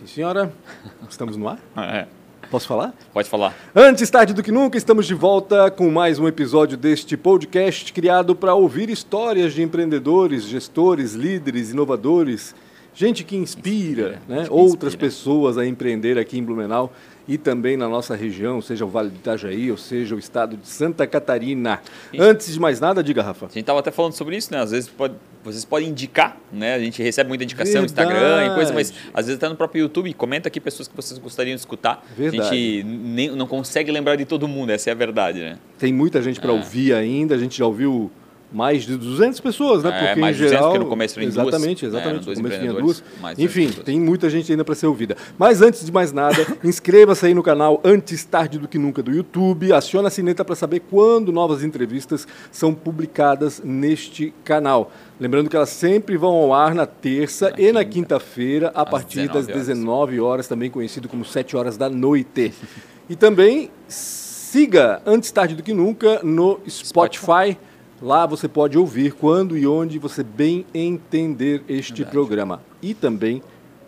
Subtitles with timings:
[0.00, 0.52] Sim, senhora.
[1.08, 1.58] Estamos no ar?
[1.76, 2.06] É,
[2.50, 2.94] Posso falar?
[3.12, 3.54] pode falar.
[3.74, 8.34] Antes tarde do que nunca, estamos de volta com mais um episódio deste podcast criado
[8.34, 12.54] para ouvir histórias de empreendedores, gestores, líderes, inovadores,
[12.94, 14.36] gente que inspira, Inspira, né?
[14.38, 15.08] gente que outras inspira.
[15.10, 16.92] pessoas a empreender aqui em Blumenau
[17.32, 20.66] e também na nossa região, seja o Vale do Itajaí ou seja o estado de
[20.66, 21.80] Santa Catarina.
[22.12, 22.20] Isso.
[22.22, 23.46] Antes de mais nada, diga, Rafa.
[23.46, 24.60] A gente estava até falando sobre isso, né?
[24.60, 26.74] Às vezes pode- vocês podem indicar, né?
[26.74, 28.10] A gente recebe muita indicação no Verdade.
[28.10, 30.12] Instagram e coisa, mas às vezes até no próprio YouTube.
[30.14, 32.04] Comenta aqui pessoas que vocês gostariam de escutar.
[32.18, 32.40] Verdade.
[32.40, 35.56] A gente nem, não consegue lembrar de todo mundo, essa é a verdade, né?
[35.78, 36.54] Tem muita gente para É.
[36.54, 38.10] ouvir ainda, a gente já ouviu
[38.52, 39.90] mais de 200 pessoas, né?
[39.90, 42.34] É, Porque mais em de 200, geral, porque no começo eram duas, exatamente, exatamente, no
[42.34, 43.04] começo tinha duas.
[43.38, 45.16] Enfim, 200 tem muita gente ainda para ser ouvida.
[45.38, 49.12] Mas antes de mais nada, inscreva-se aí no canal Antes Tarde do que Nunca do
[49.12, 54.90] YouTube, aciona a sineta para saber quando novas entrevistas são publicadas neste canal.
[55.20, 58.86] Lembrando que elas sempre vão ao ar na terça Na e na quinta, quinta-feira, a
[58.86, 59.66] partir das 19 horas.
[59.66, 62.52] 19 horas, também conhecido como 7 horas da noite.
[63.08, 67.58] E também siga Antes Tarde do que Nunca no Spotify.
[68.02, 72.10] Lá você pode ouvir quando e onde você bem entender este Verdade.
[72.12, 72.62] programa.
[72.80, 73.42] E também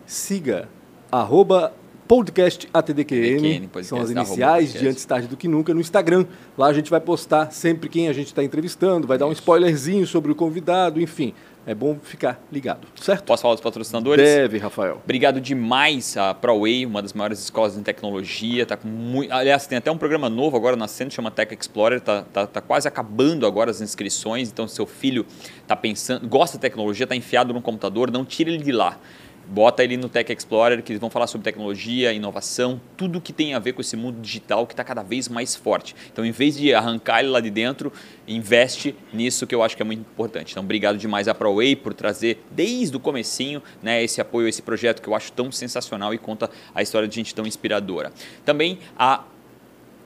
[0.05, 0.69] siga
[1.11, 1.73] arroba
[2.13, 4.87] podcast ATDQN, são as iniciais de.
[4.87, 6.27] Antes Tarde do que Nunca, no Instagram.
[6.55, 10.05] Lá a gente vai postar sempre quem a gente está entrevistando, vai dar um spoilerzinho
[10.05, 11.33] sobre o convidado, enfim.
[11.65, 13.23] É bom ficar ligado, certo?
[13.23, 14.23] Posso falar dos patrocinadores?
[14.23, 15.01] Deve, Rafael.
[15.03, 18.63] Obrigado demais a ProWay, uma das maiores escolas em tecnologia.
[18.63, 21.99] Tá com muito, aliás, tem até um programa novo agora nascendo, chama Tech Explorer.
[21.99, 24.49] Tá, tá, tá quase acabando agora as inscrições.
[24.49, 25.25] Então, se seu filho
[25.65, 28.99] tá pensando, gosta de tecnologia, tá enfiado no computador, não tire ele de lá.
[29.47, 33.53] Bota ele no Tech Explorer, que eles vão falar sobre tecnologia, inovação, tudo que tem
[33.53, 35.95] a ver com esse mundo digital que está cada vez mais forte.
[36.11, 37.91] Então, em vez de arrancar ele lá de dentro,
[38.27, 40.51] investe nisso que eu acho que é muito importante.
[40.51, 45.01] Então, obrigado demais à ProWay por trazer desde o comecinho né, esse apoio esse projeto
[45.01, 48.11] que eu acho tão sensacional e conta a história de gente tão inspiradora.
[48.45, 49.23] Também a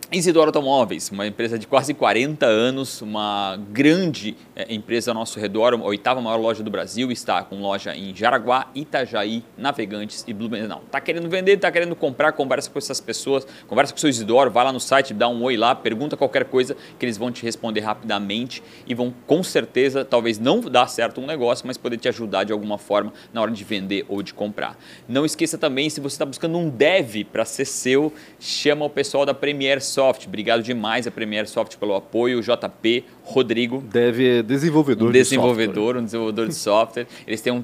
[0.10, 5.76] Isidoro Automóveis, uma empresa de quase 40 anos, uma grande eh, empresa ao nosso redor,
[5.76, 10.82] a oitava maior loja do Brasil, está com loja em Jaraguá, Itajaí, Navegantes e Blumenau.
[10.84, 14.50] Está querendo vender, está querendo comprar, conversa com essas pessoas, conversa com o seu Isidoro,
[14.50, 17.44] vai lá no site, dá um oi lá, pergunta qualquer coisa que eles vão te
[17.44, 22.10] responder rapidamente e vão com certeza, talvez não dar certo um negócio, mas poder te
[22.10, 24.76] ajudar de alguma forma na hora de vender ou de comprar.
[25.08, 29.24] Não esqueça também, se você está buscando um dev para ser seu, chama o pessoal
[29.24, 30.26] da Premier Soft.
[30.26, 35.98] Obrigado demais a Premier Soft pelo apoio, JP, Rodrigo, Deve é desenvolvedor um de desenvolvedor,
[35.98, 37.06] um desenvolvedor de software.
[37.28, 37.64] Eles têm um,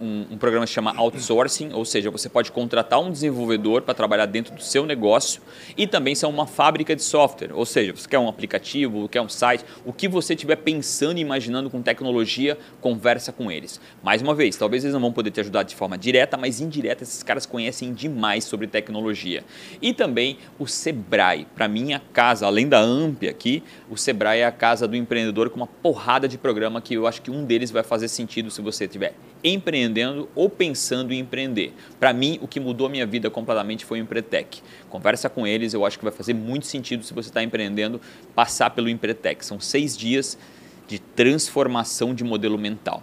[0.00, 4.26] um, um, programa que chama outsourcing, ou seja, você pode contratar um desenvolvedor para trabalhar
[4.26, 5.42] dentro do seu negócio
[5.76, 9.28] e também são uma fábrica de software, ou seja, você quer um aplicativo, quer um
[9.28, 13.80] site, o que você estiver pensando e imaginando com tecnologia, conversa com eles.
[14.02, 17.02] Mais uma vez, talvez eles não vão poder te ajudar de forma direta, mas indireta,
[17.02, 19.42] esses caras conhecem demais sobre tecnologia.
[19.80, 24.46] E também o Sebrae, para mim a casa, além da Amp aqui, o Sebrae é
[24.46, 27.70] a casa do empreendedor com uma porrada de programa que eu acho que um deles
[27.70, 29.14] vai fazer sentido se você estiver
[29.44, 31.74] empreendendo ou pensando em empreender.
[31.98, 34.62] Para mim, o que mudou a minha vida completamente foi o Empretec.
[34.88, 38.00] Conversa com eles, eu acho que vai fazer muito sentido se você está empreendendo,
[38.34, 39.44] passar pelo Empretec.
[39.44, 40.38] São seis dias
[40.86, 43.02] de transformação de modelo mental.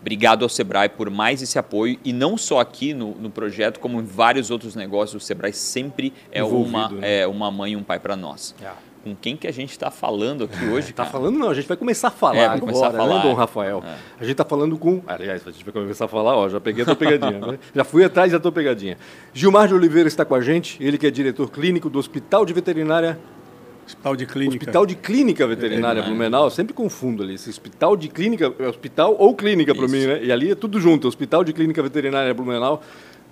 [0.00, 4.00] Obrigado ao Sebrae por mais esse apoio e não só aqui no, no projeto, como
[4.00, 5.22] em vários outros negócios.
[5.22, 7.20] O Sebrae sempre é uma, né?
[7.20, 8.54] é uma mãe e um pai para nós.
[9.02, 11.10] Com quem que a gente está falando aqui hoje, Tá cara?
[11.10, 13.22] falando não, a gente vai começar a falar É, vai agora, começar a falar, né,
[13.22, 13.34] Dom é.
[13.34, 13.82] Rafael?
[13.86, 13.94] É.
[14.20, 15.00] A gente tá falando com...
[15.06, 17.38] Aliás, a gente vai começar a falar, ó, já peguei a tua pegadinha.
[17.40, 17.58] né?
[17.74, 18.98] Já fui atrás da tua pegadinha.
[19.32, 22.52] Gilmar de Oliveira está com a gente, ele que é diretor clínico do Hospital de
[22.52, 23.18] Veterinária...
[23.86, 24.56] Hospital de Clínica.
[24.56, 26.00] Hospital de Clínica Veterinária.
[26.02, 30.06] Blumenau, eu sempre confundo ali, esse Hospital de Clínica, é hospital ou clínica para mim,
[30.06, 30.22] né?
[30.22, 32.82] E ali é tudo junto, Hospital de Clínica Veterinária Blumenau.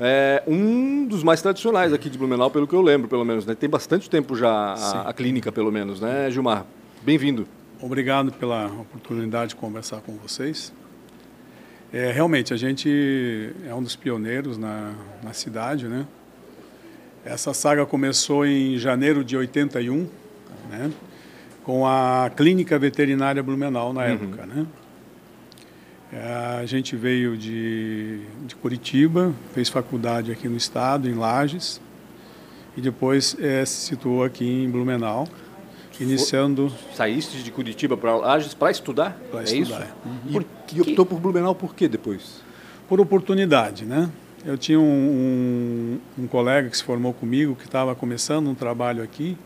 [0.00, 3.44] É um dos mais tradicionais aqui de Blumenau, pelo que eu lembro, pelo menos.
[3.44, 3.54] Né?
[3.56, 6.64] Tem bastante tempo já a, a clínica, pelo menos, né, Gilmar?
[7.02, 7.48] Bem-vindo.
[7.80, 10.72] Obrigado pela oportunidade de conversar com vocês.
[11.92, 14.92] É, realmente, a gente é um dos pioneiros na,
[15.22, 16.06] na cidade, né?
[17.24, 20.06] Essa saga começou em janeiro de 81,
[20.70, 20.92] né?
[21.64, 24.64] Com a Clínica Veterinária Blumenau na época, né?
[26.12, 31.80] É, a gente veio de, de Curitiba, fez faculdade aqui no estado, em Lages,
[32.76, 35.28] e depois é, se situou aqui em Blumenau,
[36.00, 39.18] iniciando Saíste de Curitiba para Lages para estudar?
[39.30, 39.82] Pra é estudar.
[39.82, 40.32] isso?
[40.32, 42.48] Por, e optou por Blumenau por quê depois?
[42.88, 44.10] por oportunidade, né?
[44.44, 49.02] Eu tinha um, um, um colega que se formou comigo, que estava começando um trabalho
[49.02, 49.36] aqui,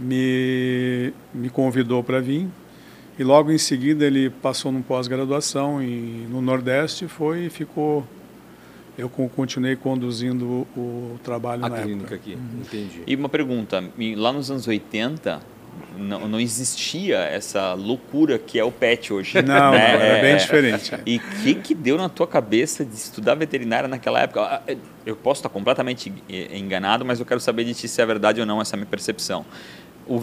[0.00, 2.48] me, me convidou para vir,
[3.18, 8.06] e logo em seguida ele passou num pós-graduação no Nordeste, foi e ficou
[8.98, 12.30] eu continuei conduzindo o, trabalho a na clínica época.
[12.30, 12.60] aqui, uhum.
[12.62, 13.02] entendi.
[13.06, 13.84] E uma pergunta,
[14.16, 15.38] lá nos anos 80,
[15.98, 19.42] não, não existia essa loucura que é o PET hoje.
[19.42, 19.92] Não, né?
[19.98, 20.92] não é, bem é, diferente.
[21.04, 24.40] E o que, que deu na tua cabeça de estudar veterinária naquela época?
[24.40, 24.62] Ah,
[25.04, 26.12] eu posso estar completamente
[26.52, 29.44] enganado, mas eu quero saber de ti se é verdade ou não essa minha percepção.
[30.06, 30.18] O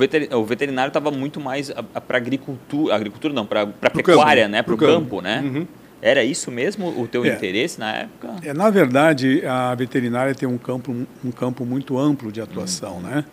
[0.46, 1.72] veterinário estava muito mais
[2.08, 4.52] para agricultura, agricultura não, para pecuária, campo.
[4.52, 4.62] né?
[4.64, 5.42] Para o campo, campo, né?
[5.44, 5.68] Uhum.
[6.02, 7.30] Era isso mesmo o teu é.
[7.30, 8.36] interesse na época?
[8.44, 10.94] É, na verdade, a veterinária tem um campo,
[11.24, 13.02] um campo muito amplo de atuação, uhum.
[13.02, 13.26] né?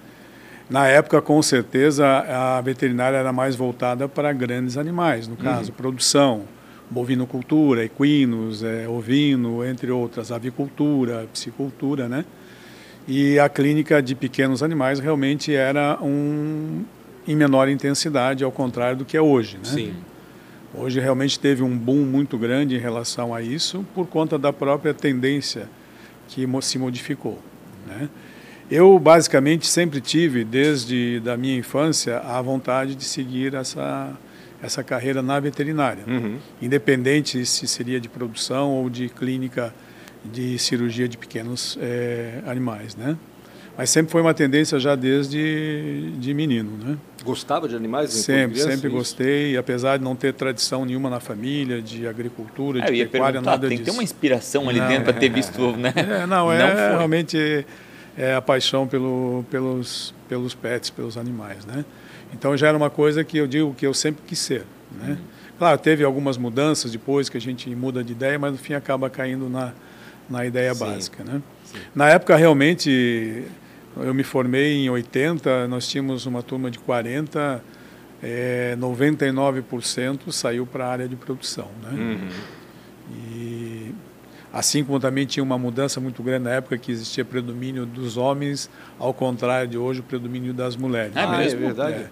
[0.69, 5.77] Na época, com certeza, a veterinária era mais voltada para grandes animais, no caso, uhum.
[5.77, 6.45] produção,
[6.89, 12.25] bovinocultura, equinos, é, ovino, entre outras, avicultura, piscicultura, né?
[13.13, 16.85] E a clínica de pequenos animais realmente era um
[17.27, 19.65] em menor intensidade, ao contrário do que é hoje, né?
[19.65, 19.95] Sim.
[20.73, 24.95] Hoje realmente teve um boom muito grande em relação a isso por conta da própria
[24.95, 25.69] tendência
[26.29, 27.41] que se modificou,
[27.85, 28.09] né?
[28.71, 34.17] Eu basicamente sempre tive, desde da minha infância, a vontade de seguir essa
[34.63, 36.37] essa carreira na veterinária, uhum.
[36.63, 39.75] independente se seria de produção ou de clínica
[40.25, 43.17] de cirurgia de pequenos é, animais, né?
[43.77, 46.99] Mas sempre foi uma tendência já desde de menino, né?
[47.25, 48.11] Gostava de animais?
[48.11, 53.01] Sempre, criança, sempre gostei, apesar de não ter tradição nenhuma na família de agricultura, de
[53.01, 53.77] é, pecuária, nada tem disso.
[53.77, 55.93] Tem que ter uma inspiração ali não, dentro para ter visto, né?
[55.97, 57.65] É, não, é não realmente
[58.19, 61.85] é a paixão pelo, pelos, pelos pets, pelos animais, né?
[62.35, 65.11] Então já era uma coisa que eu digo que eu sempre quis ser, né?
[65.11, 65.17] Uhum.
[65.59, 69.09] Claro, teve algumas mudanças depois que a gente muda de ideia, mas no fim acaba
[69.11, 69.73] caindo na,
[70.31, 70.85] na ideia Sim.
[70.85, 71.43] básica, né?
[71.65, 71.79] Sim.
[71.95, 73.45] Na época realmente
[73.97, 77.63] eu me formei em 80, nós tínhamos uma turma de 40,
[78.23, 81.91] é, 99% saiu para a área de produção, né?
[81.93, 82.29] Uhum.
[83.27, 83.95] E
[84.53, 88.69] Assim como também tinha uma mudança muito grande na época que existia predomínio dos homens,
[88.99, 91.13] ao contrário de hoje, o predomínio das mulheres.
[91.15, 91.95] Ah, ah é verdade?
[91.95, 92.11] É.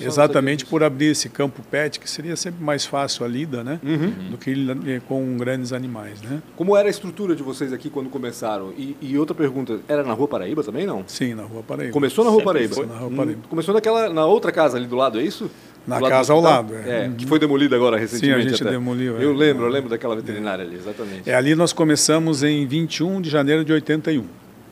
[0.00, 3.80] Exatamente por abrir esse campo pet, que seria sempre mais fácil a lida, né?
[3.82, 4.30] Uhum.
[4.30, 6.42] Do que com grandes animais, né?
[6.56, 8.72] Como era a estrutura de vocês aqui quando começaram?
[8.76, 11.04] E, e outra pergunta, era na Rua Paraíba também, não?
[11.06, 11.92] Sim, na Rua Paraíba.
[11.92, 12.74] Começou na Rua Paraíba?
[12.74, 13.40] Foi na Rua Paraíba.
[13.48, 15.50] Começou naquela, na outra casa ali do lado, é isso?
[15.86, 17.04] Na casa ao lado, é.
[17.04, 17.14] é uhum.
[17.14, 18.42] Que foi demolida agora recentemente.
[18.42, 18.70] Sim, a gente até.
[18.70, 19.18] demoliu.
[19.18, 19.24] É.
[19.24, 21.28] Eu lembro, eu lembro daquela veterinária ali, exatamente.
[21.28, 24.24] É, ali nós começamos em 21 de janeiro de 81.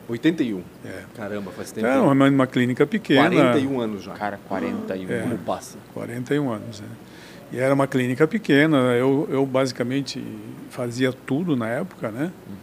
[0.09, 0.61] 81?
[0.85, 1.03] É.
[1.15, 1.87] Caramba, faz tempo.
[1.87, 3.29] É uma, uma clínica pequena.
[3.29, 4.13] 41 anos já.
[4.13, 5.11] Cara, 41.
[5.11, 5.77] É, Como passa?
[5.93, 7.55] 41 anos, é.
[7.55, 10.23] E era uma clínica pequena, eu, eu basicamente
[10.69, 12.31] fazia tudo na época, né?
[12.47, 12.55] Uhum.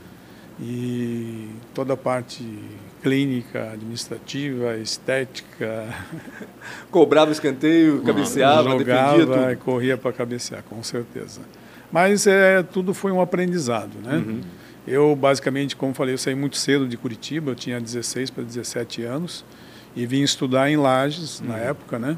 [0.61, 2.45] E toda a parte
[3.03, 5.89] clínica, administrativa, estética.
[6.91, 9.65] Cobrava escanteio, cabeceava, jogava defendia tudo.
[9.65, 11.41] corria para cabecear, com certeza.
[11.91, 14.17] Mas é, tudo foi um aprendizado, né?
[14.17, 14.41] Uhum.
[14.87, 19.03] Eu, basicamente, como falei, eu saí muito cedo de Curitiba, eu tinha 16 para 17
[19.03, 19.45] anos,
[19.95, 21.49] e vim estudar em Lages, uhum.
[21.49, 22.17] na época, né?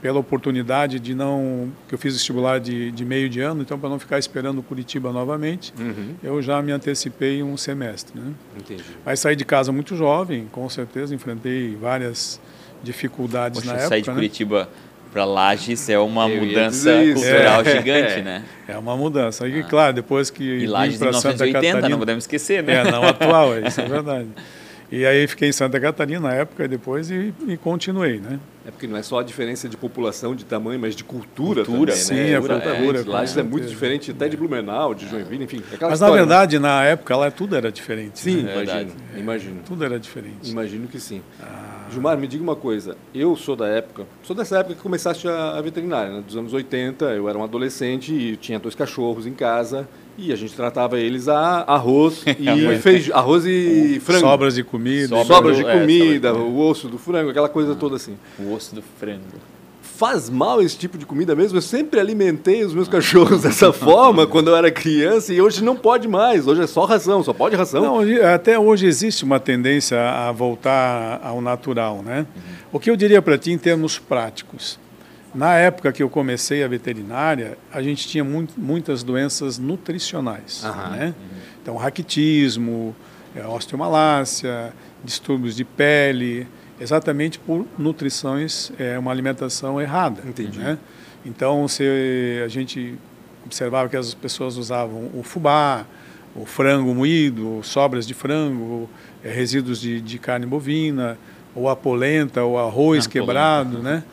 [0.00, 3.88] pela oportunidade de não que eu fiz vestibular de, de meio de ano, então para
[3.88, 6.14] não ficar esperando Curitiba novamente, uhum.
[6.22, 8.32] eu já me antecipei um semestre, né?
[8.56, 8.84] Entendi.
[9.04, 12.40] Mas saí de casa muito jovem, com certeza enfrentei várias
[12.82, 13.88] dificuldades Poxa, na época.
[13.88, 14.68] Sair de né?
[15.12, 18.44] Para Lages é uma eu mudança cultural é, gigante, é, né?
[18.66, 19.48] É uma mudança.
[19.48, 19.64] E ah.
[19.64, 22.74] claro, depois que e Lages para Santa Catarina, não podemos esquecer, né?
[22.74, 24.28] É, não atual, isso é verdade.
[24.90, 28.40] E aí fiquei em Santa Catarina na época e depois e, e, continuei, né?
[28.66, 31.92] É porque não é só a diferença de população, de tamanho, mas de cultura, cultura
[31.92, 32.36] também, sim, né?
[32.36, 33.00] a cultura.
[33.00, 35.62] É, lá é, é muito diferente até de Blumenau, de Joinville, enfim.
[35.80, 36.16] Mas história, na né?
[36.16, 36.68] verdade, né?
[36.68, 38.18] na época lá tudo era diferente.
[38.18, 38.62] Sim, né?
[38.62, 39.60] imagino, é, imagino.
[39.66, 40.50] Tudo era diferente.
[40.50, 41.22] Imagino que sim.
[41.42, 41.77] Ah.
[41.90, 42.96] Gilmar, me diga uma coisa.
[43.14, 46.22] Eu sou da época, sou dessa época que começaste a, a veterinária, né?
[46.26, 47.04] dos anos 80.
[47.06, 51.28] Eu era um adolescente e tinha dois cachorros em casa e a gente tratava eles
[51.28, 54.20] a arroz e feijão, arroz e frango.
[54.20, 55.08] Sobras de comida.
[55.08, 58.16] Sobras, sobras de é, comida, o osso do frango, aquela coisa ah, toda assim.
[58.38, 59.22] O osso do frango.
[59.98, 61.58] Faz mal esse tipo de comida mesmo?
[61.58, 65.74] Eu sempre alimentei os meus cachorros dessa forma quando eu era criança e hoje não
[65.74, 66.46] pode mais.
[66.46, 67.82] Hoje é só ração, só pode ração.
[67.82, 72.20] Não, até hoje existe uma tendência a voltar ao natural, né?
[72.20, 72.42] Uhum.
[72.74, 74.78] O que eu diria para ti em termos práticos?
[75.34, 80.62] Na época que eu comecei a veterinária, a gente tinha muito, muitas doenças nutricionais.
[80.92, 81.12] Né?
[81.60, 82.94] Então, raquitismo,
[83.34, 86.46] é, osteomalácia, distúrbios de pele,
[86.80, 90.22] exatamente por nutrições, é, uma alimentação errada.
[90.26, 90.58] Entendi.
[90.58, 90.78] Né?
[91.24, 91.84] Então, se
[92.44, 92.94] a gente
[93.44, 95.86] observava que as pessoas usavam o fubá,
[96.34, 98.88] o frango moído, sobras de frango,
[99.24, 101.18] é, resíduos de, de, carne bovina,
[101.54, 103.90] ou a polenta, ou arroz a quebrado, polenta.
[103.90, 104.04] né?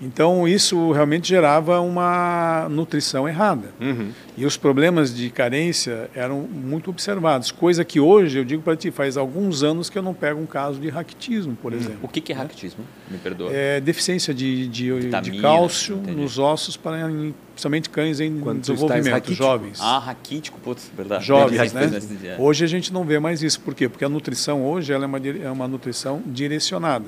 [0.00, 3.70] Então, isso realmente gerava uma nutrição errada.
[3.80, 4.10] Uhum.
[4.38, 8.90] E os problemas de carência eram muito observados, coisa que hoje, eu digo para ti,
[8.90, 11.98] faz alguns anos que eu não pego um caso de raquitismo, por exemplo.
[12.02, 12.84] O que, que é raquitismo?
[13.10, 13.50] Me perdoa.
[13.52, 16.20] É deficiência de, de, de Vitamina, cálcio entendi.
[16.20, 17.08] nos ossos, para,
[17.50, 19.80] principalmente cães em Quando desenvolvimento, jovens.
[19.80, 21.24] Ah, raquítico, putz, verdade.
[21.26, 21.90] Jovens, né?
[22.24, 22.36] é.
[22.38, 23.60] Hoje a gente não vê mais isso.
[23.60, 23.88] Por quê?
[23.88, 27.06] Porque a nutrição hoje ela é, uma, é uma nutrição direcionada.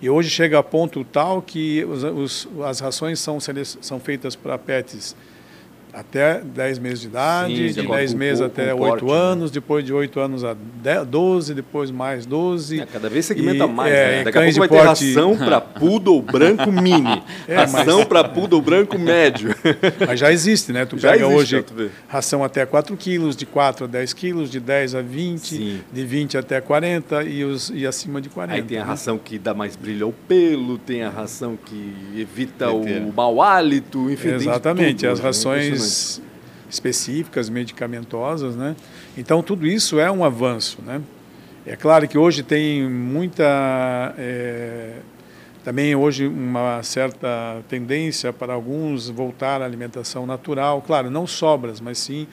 [0.00, 3.38] E hoje chega a ponto tal que os, os- as rações são,
[3.80, 5.16] são feitas para pets
[5.92, 8.80] até 10 meses de idade, Sim, de de acordo 10 com o meses até com
[8.80, 9.12] o 8 porte, né?
[9.18, 12.80] anos, depois de 8 anos a 10, 12, depois mais 12.
[12.80, 14.24] É, cada vez segmenta E, mais, é, né?
[14.24, 18.24] Daqui a pouco vai de ter porte- ração para poodle branco mini, É, ração para
[18.24, 19.54] poodle branco médio.
[20.06, 20.84] Mas já existe, né?
[20.84, 24.60] Tu Já pega existe, hoje ração até 4 quilos, de 4 a 10 quilos, de
[24.60, 25.80] 10 a 20, Sim.
[25.92, 28.54] de 20 até 40 e, os, e acima de 40.
[28.54, 28.86] Aí tem a né?
[28.86, 33.04] ração que dá mais brilho ao pelo, tem a ração que evita Doideira.
[33.04, 34.30] o mau hálito, enfim.
[34.30, 35.24] Exatamente, tudo, as né?
[36.68, 38.76] Específicas, medicamentosas, né?
[39.16, 41.00] Então tudo isso é um avanço, né?
[41.66, 44.94] É claro que hoje tem muita é,
[45.62, 51.98] também hoje uma certa tendência para alguns voltar à alimentação natural, claro, não sobras, mas
[51.98, 52.26] sim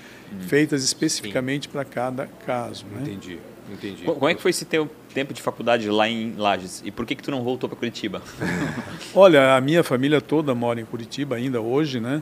[0.47, 3.01] feitas especificamente para cada caso, né?
[3.01, 3.37] Entendi,
[3.71, 4.03] entendi.
[4.05, 6.81] Co- Como é que foi esse teu tempo de faculdade lá em Lages?
[6.85, 8.21] E por que que tu não voltou para Curitiba?
[9.13, 12.21] Olha, a minha família toda mora em Curitiba ainda hoje, né?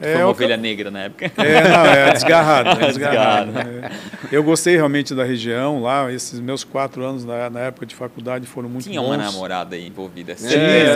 [0.00, 1.30] Foi uma ovelha negra na época.
[1.38, 2.70] É, não, é desgarrado.
[2.82, 3.52] É Desgarrado.
[3.52, 3.90] desgarrado né?
[4.30, 6.12] Eu gostei realmente da região lá.
[6.12, 9.08] Esses meus quatro anos na, na época de faculdade foram muito Tinha bons.
[9.08, 10.34] uma namorada aí envolvida.
[10.36, 10.48] Sim,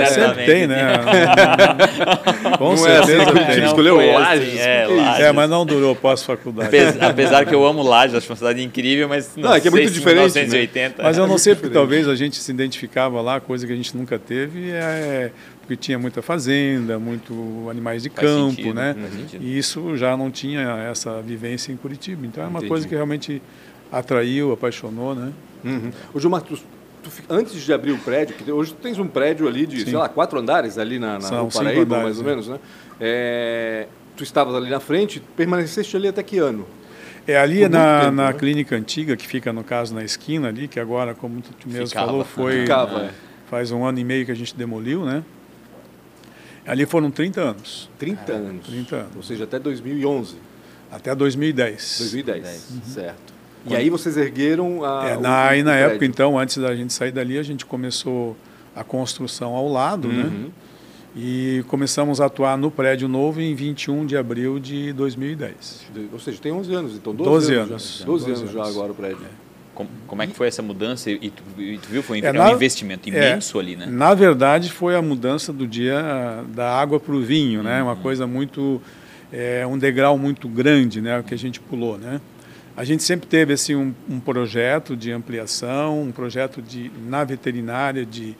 [0.08, 0.98] sempre tem, né?
[2.58, 3.64] Com Não é assim, certeza tem.
[3.64, 4.92] escolheu foi Lages, assim, é, que?
[4.94, 5.20] Lages.
[5.24, 6.68] É, mas não durou pós-faculdade.
[6.76, 9.68] Apes- Apesar que eu amo Lages, acho uma cidade incrível, mas não, Não, é que
[9.68, 10.42] é muito diferente, né?
[10.42, 11.02] 1980.
[11.02, 13.96] Mas eu não sei porque talvez a gente se identificava lá, coisa que a gente
[13.96, 15.30] nunca teve, é
[15.62, 18.94] porque tinha muita fazenda, muito animais de Faz campo, sentido, né?
[19.40, 22.26] E isso já não tinha essa vivência em Curitiba.
[22.26, 22.68] Então é uma Entendi.
[22.68, 23.40] coisa que realmente
[23.90, 25.32] atraiu, apaixonou, né?
[25.64, 25.90] Uhum.
[26.12, 26.56] Ô, Gilmar, tu,
[27.02, 29.86] tu antes de abrir o prédio, que hoje tu tens um prédio ali de, Sim.
[29.86, 32.30] sei lá, quatro andares ali na, na São Paraíba, andares, mais ou né?
[32.30, 32.58] menos, né?
[33.00, 36.66] É, tu estavas ali na frente, permaneceste ali até que ano?
[37.26, 38.32] É ali muito na, tempo, na né?
[38.32, 42.06] clínica antiga, que fica no caso na esquina ali, que agora, como tu mesmo Ficava.
[42.06, 43.10] falou, foi Ficava, é.
[43.48, 45.22] faz um ano e meio que a gente demoliu, né?
[46.66, 48.66] Ali foram 30 anos, 30 anos.
[48.66, 49.16] 30 anos.
[49.16, 50.36] Ou seja, até 2011,
[50.90, 51.96] até 2010.
[51.98, 53.32] 2010, certo.
[53.66, 55.08] E aí vocês ergueram a.
[55.08, 55.90] É, na, aí na prédio.
[55.90, 58.36] época, então, antes da gente sair dali, a gente começou
[58.74, 60.24] a construção ao lado, né?
[60.24, 60.50] Uhum.
[61.14, 65.86] E começamos a atuar no prédio novo em 21 de abril de 2010.
[66.10, 67.70] Ou seja, tem 11 anos, então 12, 12 anos.
[67.70, 67.98] anos.
[67.98, 68.04] já.
[68.06, 68.76] 12, 12 anos já anos.
[68.76, 69.18] agora o prédio.
[69.86, 71.10] Como, como é que foi essa mudança?
[71.10, 73.86] E tu, e tu viu, foi um, É, é na- um investimento imenso ali, né?
[73.86, 77.80] Na verdade, foi a mudança do dia da água para o vinho, né?
[77.82, 77.88] Uhum.
[77.88, 78.80] Uma coisa muito,
[79.32, 81.18] é, um degrau muito grande, né?
[81.18, 82.20] O que a gente pulou, né?
[82.76, 88.04] A gente sempre teve assim um, um projeto de ampliação, um projeto de na veterinária
[88.06, 88.34] de,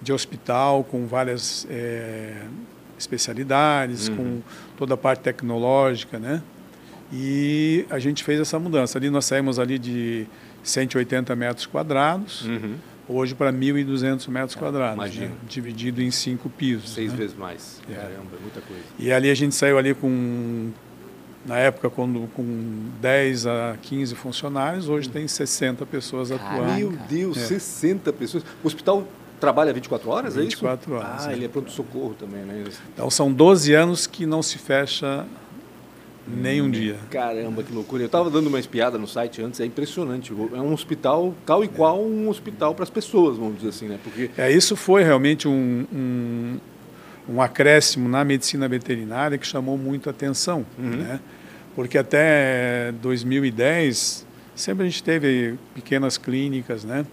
[0.00, 2.42] de hospital com várias é,
[2.96, 4.40] especialidades, com
[4.76, 6.40] toda a parte tecnológica, né?
[7.12, 8.98] E a gente fez essa mudança.
[8.98, 10.26] Ali nós saímos ali de
[10.62, 12.74] 180 metros quadrados Uhum.
[13.08, 15.26] hoje para 1.200 metros quadrados, imagino.
[15.28, 15.34] né?
[15.48, 16.90] dividido em cinco pisos.
[16.94, 17.18] Seis né?
[17.18, 17.80] vezes mais.
[17.90, 17.94] É.
[17.94, 18.82] Caramba, é muita coisa.
[18.98, 20.70] E ali a gente saiu ali com,
[21.44, 22.44] na época, quando, com
[23.00, 26.60] 10 a 15 funcionários, hoje tem 60 pessoas atuando.
[26.62, 26.76] Caraca.
[26.78, 27.40] Meu Deus, É.
[27.46, 28.44] 60 pessoas.
[28.62, 29.06] O hospital
[29.40, 30.50] trabalha 24 horas, é isso?
[30.50, 31.34] 24 horas, Ah, é.
[31.34, 32.62] ele é pronto-socorro também, né?
[32.94, 35.26] Então são 12 anos que não se fecha
[36.26, 36.96] nem um dia.
[37.10, 38.02] Caramba, que loucura.
[38.02, 40.32] Eu estava dando uma espiada no site antes, é impressionante.
[40.54, 43.98] É um hospital tal e qual um hospital para as pessoas, vamos dizer assim, né?
[44.02, 46.58] Porque É, isso foi realmente um, um,
[47.28, 51.20] um acréscimo na medicina veterinária que chamou muito a atenção, né?
[51.74, 57.04] Porque até 2010 sempre a gente teve pequenas clínicas, né?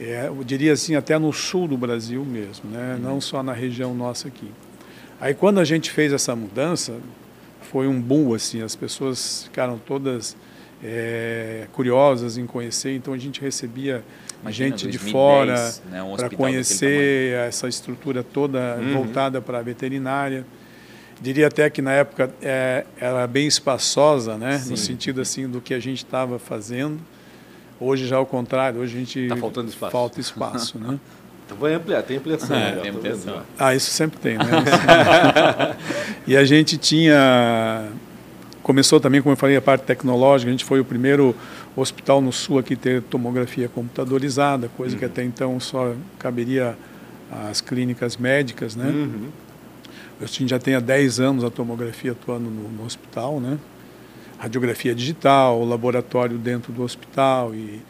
[0.00, 2.98] É, eu diria assim até no sul do Brasil mesmo, né?
[3.00, 4.50] Não só na região nossa aqui.
[5.20, 6.94] Aí quando a gente fez essa mudança
[7.70, 10.36] foi um boom assim, as pessoas ficaram todas
[10.82, 14.04] é, curiosas em conhecer, então a gente recebia
[14.42, 18.92] Imagina, gente de 2010, fora né, um para conhecer essa estrutura toda Uhum.
[18.94, 20.44] voltada para a veterinária.
[21.20, 24.58] Diria até que na época é, era bem espaçosa, né?
[24.58, 24.70] Sim.
[24.70, 27.00] no sentido assim do que a gente estava fazendo.
[27.80, 29.92] Hoje já ao contrário, hoje a gente Tá faltando espaço.
[29.92, 30.98] falta espaço, né?
[31.44, 32.56] então vai ampliar, tem ampliação.
[32.56, 32.80] É, né?
[32.82, 33.42] tem ampliação.
[33.58, 34.44] Ah, isso sempre tem, né?
[36.26, 37.88] e a gente tinha
[38.62, 40.48] começou também, como eu falei, a parte tecnológica.
[40.48, 41.36] A gente foi o primeiro
[41.76, 46.74] hospital no Sul aqui a ter tomografia computadorizada, coisa que até então só caberia
[47.50, 48.86] às clínicas médicas, né?
[48.86, 49.28] Uhum.
[50.18, 53.58] A gente já tem há 10 anos a tomografia atuando no, no hospital, né?
[54.44, 57.80] radiografia digital, laboratório dentro do hospital e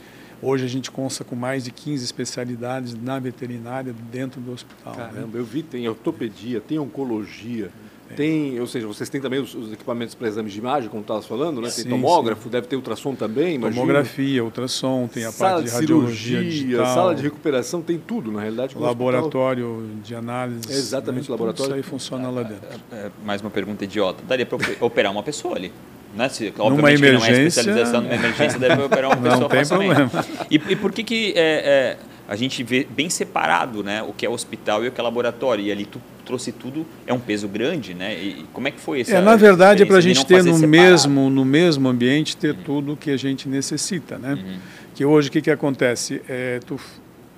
[0.45, 4.95] hoje a gente consta com mais de 15 especialidades na veterinária dentro do hospital.
[4.95, 4.99] Né?
[4.99, 5.41] Caramba, né?
[5.41, 7.71] eu vi, tem ortopedia, tem oncologia,
[8.11, 8.15] é.
[8.15, 11.23] tem, ou seja, vocês têm também os, os equipamentos para exames de imagem, como estava
[11.23, 11.69] falando, né?
[11.69, 12.51] Tem sim, tomógrafo, sim.
[12.51, 13.81] deve ter ultrassom também, imagina.
[13.81, 17.99] Tomografia, ultrassom, tem a sala parte de, de radiologia cirurgia, digital, sala de recuperação, tem
[17.99, 18.77] tudo, na realidade.
[18.79, 20.03] Laboratório hospital...
[20.03, 20.61] de análise.
[20.71, 21.33] É exatamente, né?
[21.33, 21.73] laboratório.
[21.73, 22.69] Tudo isso aí funciona lá dentro.
[22.93, 24.23] É, é, mais uma pergunta idiota.
[24.27, 25.73] Daria para operar uma pessoa ali?
[26.15, 26.29] Né?
[26.29, 30.11] Se, numa emergência, não é especialização, numa emergência deve operar uma pessoa Não tem problema.
[30.51, 31.97] E, e, por que, que é, é,
[32.29, 35.65] a gente vê bem separado né, o que é hospital e o que é laboratório?
[35.65, 38.15] E ali tu trouxe tudo, é um peso grande, né?
[38.15, 39.15] E como é que foi esse?
[39.15, 42.63] É, na verdade, é para a gente ter no mesmo, no mesmo ambiente, ter uhum.
[42.65, 44.35] tudo o que a gente necessita, né?
[44.35, 44.59] Uhum.
[44.95, 46.23] Que hoje, o que, que acontece?
[46.29, 46.81] É, tu,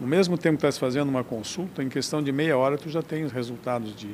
[0.01, 3.03] no mesmo tempo que estás fazendo uma consulta, em questão de meia hora, tu já
[3.03, 4.09] tem os resultados de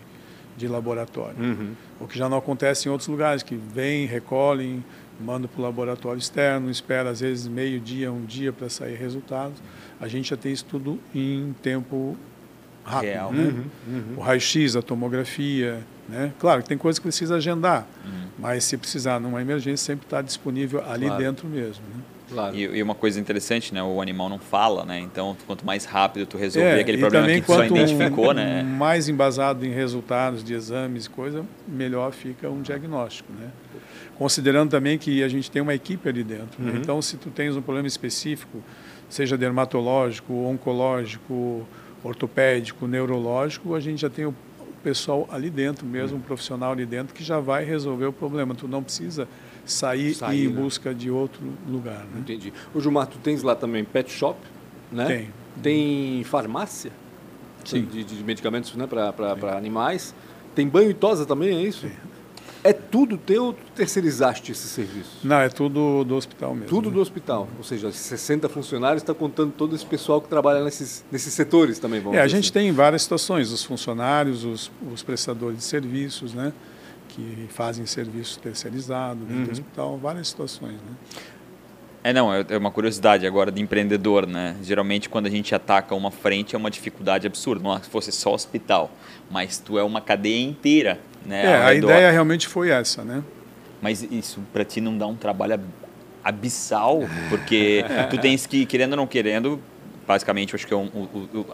[0.57, 1.37] de laboratório.
[1.39, 1.73] Uhum.
[2.01, 4.85] O que já não acontece em outros lugares, que vêm, recolhem,
[5.21, 9.63] mandam para o laboratório externo, espera às vezes meio dia, um dia para sair resultados.
[10.01, 12.17] A gente já tem isso tudo em tempo
[12.85, 13.11] rápido.
[13.11, 13.33] Real.
[13.33, 13.43] Né?
[13.43, 13.95] Uhum.
[13.95, 14.19] Uhum.
[14.19, 15.81] O raio-x, a tomografia.
[16.09, 16.33] Né?
[16.39, 18.29] Claro que tem coisas que precisa agendar, uhum.
[18.39, 21.23] mas se precisar numa emergência, sempre está disponível ali claro.
[21.23, 21.83] dentro mesmo.
[21.95, 22.03] Né?
[22.33, 22.57] Claro.
[22.57, 23.83] E, e, uma coisa interessante, né?
[23.83, 24.99] O animal não fala, né?
[24.99, 28.63] Então, quanto mais rápido tu resolver é, aquele problema que tu só identificou, um, né?
[28.63, 33.51] Mais embasado em resultados de exames e coisa, melhor fica um diagnóstico, né?
[34.17, 36.63] Considerando também que a gente tem uma equipe ali dentro.
[36.63, 36.69] Né?
[36.69, 36.75] Uhum.
[36.75, 36.81] Né?
[36.83, 38.63] Então, se tu tens um problema específico,
[39.09, 41.67] seja dermatológico, oncológico,
[42.05, 44.35] ortopédico, neurológico, a gente já tem o
[44.83, 48.55] pessoal ali dentro mesmo, um profissional ali dentro que já vai resolver o problema.
[48.55, 49.29] Tu não precisa
[49.65, 50.61] sair, sair e ir em né?
[50.61, 52.05] busca de outro lugar.
[52.13, 52.21] Né?
[52.21, 52.53] Entendi.
[52.75, 54.39] O Gilmar, tu tens lá também pet shop,
[54.91, 55.07] né?
[55.07, 55.43] Tem.
[55.63, 56.93] Tem farmácia
[57.65, 57.85] Sim.
[57.85, 60.15] De, de medicamentos né, para animais.
[60.55, 61.87] Tem banho e tosa também, é isso?
[61.87, 61.93] Sim.
[62.65, 65.19] É tudo teu ou tu terceirizaste esse serviço?
[65.25, 66.69] Não, é tudo do hospital mesmo.
[66.69, 66.95] Tudo né?
[66.95, 67.49] do hospital.
[67.59, 72.01] Ou seja, 60 funcionários está contando todo esse pessoal que trabalha nesses, nesses setores também.
[72.01, 72.53] Vamos é, a gente assim.
[72.53, 76.53] tem várias situações, os funcionários, os, os prestadores de serviços, né?
[77.15, 79.45] Que fazem serviço terceirizado dentro uhum.
[79.45, 80.75] do hospital, várias situações.
[80.75, 80.97] Né?
[82.05, 84.57] É, não, é, é uma curiosidade agora de empreendedor, né?
[84.63, 88.11] Geralmente quando a gente ataca uma frente é uma dificuldade absurda, não é se fosse
[88.11, 88.91] só hospital,
[89.31, 91.45] mas tu é uma cadeia inteira, né?
[91.45, 93.23] É, a ideia realmente foi essa, né?
[93.81, 95.61] Mas isso para ti não dá um trabalho
[96.25, 99.61] abissal, porque tu tens que, querendo ou não querendo,
[100.07, 101.45] basicamente, acho que é um, um, um,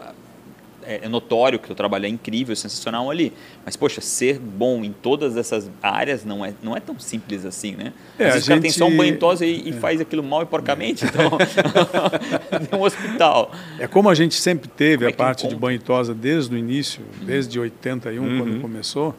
[0.89, 3.33] é, é notório que o trabalho é incrível, sensacional ali.
[3.65, 7.73] Mas, poxa, ser bom em todas essas áreas não é, não é tão simples assim,
[7.73, 7.93] né?
[8.19, 8.45] É, Às vezes gente...
[8.45, 9.73] o cara tem só um banho e, e é.
[9.75, 11.31] faz aquilo mal e porcamente, então
[12.71, 13.53] tem um hospital.
[13.79, 15.79] É como a gente sempre teve é a parte de banho
[16.17, 17.27] desde o início, uhum.
[17.27, 18.39] desde 81, uhum.
[18.39, 19.15] quando começou.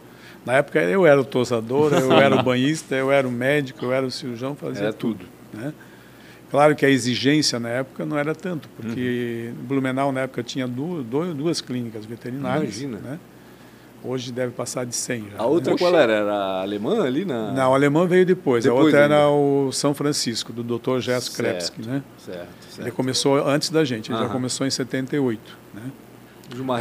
[0.46, 3.94] Na época eu era o tosador, eu era o banhista, eu era o médico, eu
[3.94, 5.20] era o cirurgião, fazia era tudo.
[5.20, 5.74] tudo né?
[6.50, 9.66] Claro que a exigência na época não era tanto, porque uhum.
[9.66, 12.82] Blumenau na época tinha duas, duas clínicas veterinárias.
[12.82, 12.98] Imagina.
[12.98, 13.20] Né?
[14.04, 15.38] Hoje deve passar de 100 já.
[15.38, 15.78] A outra né?
[15.78, 16.14] qual era?
[16.14, 17.26] Era a alemã ali?
[17.26, 17.52] Na...
[17.52, 18.64] Não, a alemã veio depois.
[18.64, 19.16] depois a outra ainda.
[19.16, 21.00] era o São Francisco, do Dr.
[21.00, 21.86] Gerson Krebsky.
[21.86, 22.02] Né?
[22.18, 22.82] Certo, certo.
[22.82, 24.28] Ele começou antes da gente, ele Aham.
[24.28, 25.58] já começou em 78.
[25.74, 25.84] Né?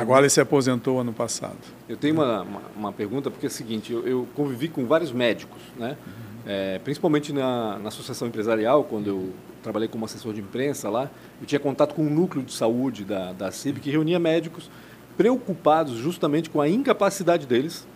[0.00, 1.58] Agora ele se aposentou ano passado.
[1.88, 5.12] Eu tenho uma, uma, uma pergunta, porque é o seguinte, eu, eu, convivi com vários
[5.12, 5.96] médicos, né?
[6.06, 6.27] Uhum.
[6.46, 11.46] É, principalmente na, na associação empresarial, quando eu trabalhei como assessor de imprensa lá, eu
[11.46, 14.70] tinha contato com um núcleo de saúde da, da CIB que reunia médicos
[15.16, 17.86] preocupados justamente com a incapacidade deles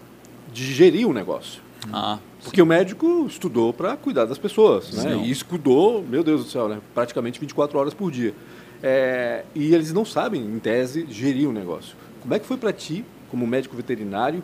[0.52, 1.62] de gerir o negócio.
[1.92, 2.62] Ah, Porque sim.
[2.62, 5.16] o médico estudou para cuidar das pessoas, né?
[5.16, 6.78] E estudou, meu Deus do céu, né?
[6.94, 8.35] praticamente 24 horas por dia.
[8.83, 11.96] É, e eles não sabem, em tese, gerir o negócio.
[12.20, 14.42] Como é que foi para ti, como médico veterinário,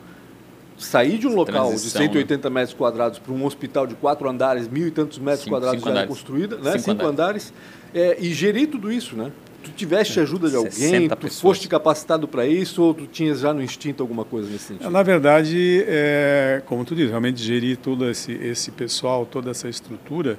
[0.79, 2.55] sair de um local de 180 né?
[2.55, 5.95] metros quadrados para um hospital de quatro andares, mil e tantos metros cinco, quadrados cinco
[5.95, 6.73] já construída, né?
[6.73, 7.53] cinco, cinco andares,
[7.95, 9.33] é, e gerir tudo isso, né?
[9.63, 11.41] Tu tiveste ajuda de alguém, tu pessoas.
[11.41, 14.89] foste capacitado para isso ou tu tinhas já no instinto alguma coisa nesse sentido?
[14.89, 20.39] Na verdade, é, como tu diz, realmente gerir todo esse, esse pessoal, toda essa estrutura,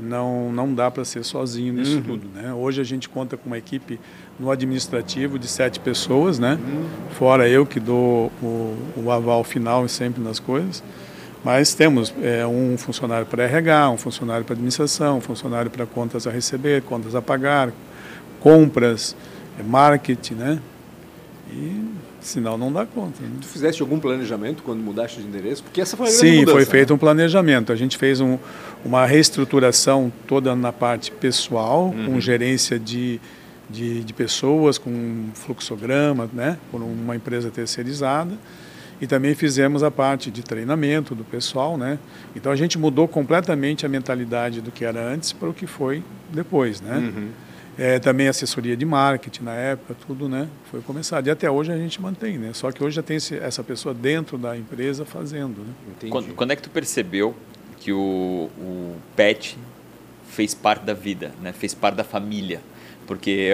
[0.00, 2.02] não, não dá para ser sozinho nisso uhum.
[2.02, 2.28] tudo.
[2.34, 2.52] Né?
[2.52, 3.98] Hoje a gente conta com uma equipe
[4.38, 6.58] no administrativo de sete pessoas, né?
[6.60, 6.86] Uhum.
[7.18, 10.82] fora eu que dou o, o, aval final sempre nas coisas.
[11.44, 16.26] Mas temos é, um funcionário para RH, um funcionário para administração, um funcionário para contas
[16.26, 17.72] a receber, contas a pagar,
[18.40, 19.16] compras,
[19.58, 20.58] é, marketing, né?
[21.50, 21.97] E
[22.28, 23.22] senão não dá conta.
[23.22, 23.30] Né?
[23.40, 25.62] Tu fizeste algum planejamento quando mudaste de endereço?
[25.62, 26.94] Porque essa foi a grande Sim, mudança, foi feito né?
[26.94, 27.72] um planejamento.
[27.72, 28.38] A gente fez um,
[28.84, 32.06] uma reestruturação toda na parte pessoal, uhum.
[32.06, 33.20] com gerência de,
[33.68, 36.58] de, de, pessoas, com um fluxograma, né?
[36.70, 38.32] por uma empresa terceirizada.
[39.00, 42.00] E também fizemos a parte de treinamento do pessoal, né?
[42.34, 46.02] Então a gente mudou completamente a mentalidade do que era antes para o que foi
[46.32, 46.96] depois, né?
[46.96, 47.28] Uhum.
[47.78, 50.48] É, também assessoria de marketing na época, tudo, né?
[50.68, 51.28] Foi começado.
[51.28, 52.50] E até hoje a gente mantém, né?
[52.52, 56.08] Só que hoje já tem esse, essa pessoa dentro da empresa fazendo, né?
[56.10, 57.36] Quando, quando, é que tu percebeu
[57.78, 59.56] que o, o pet
[60.28, 61.52] fez parte da vida, né?
[61.52, 62.60] Fez parte da família?
[63.06, 63.52] Porque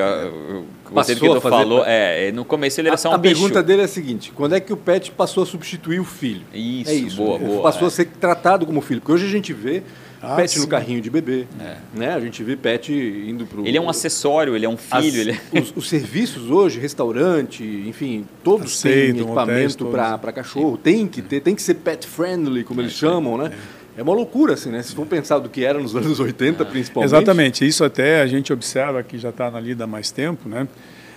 [0.90, 3.36] você que tu falou, é, no começo ele era só um a bicho.
[3.36, 6.04] A pergunta dele é a seguinte: quando é que o pet passou a substituir o
[6.04, 6.42] filho?
[6.52, 7.62] Isso, é isso boa, boa.
[7.62, 7.86] Passou é.
[7.86, 9.00] a ser tratado como filho.
[9.00, 9.84] Porque hoje a gente vê
[10.26, 10.60] ah, pet sim.
[10.60, 11.46] no carrinho de bebê.
[11.60, 11.76] É.
[11.94, 12.14] Né?
[12.14, 14.98] A gente vê pet indo para Ele é um acessório, ele é um filho.
[14.98, 15.40] As, ele é...
[15.60, 20.76] Os, os, serviços hoje, restaurante, enfim, todos Aceito, têm equipamento para cachorro.
[20.76, 20.82] Sim.
[20.82, 23.52] Tem que ter, tem que ser pet friendly, como é, eles chamam, né?
[23.96, 24.00] É.
[24.00, 24.82] é uma loucura, assim, né?
[24.82, 26.66] Se for pensar do que era nos anos 80, ah.
[26.66, 27.08] principalmente.
[27.08, 27.66] Exatamente.
[27.66, 30.66] Isso até a gente observa que já está na lida há mais tempo, né?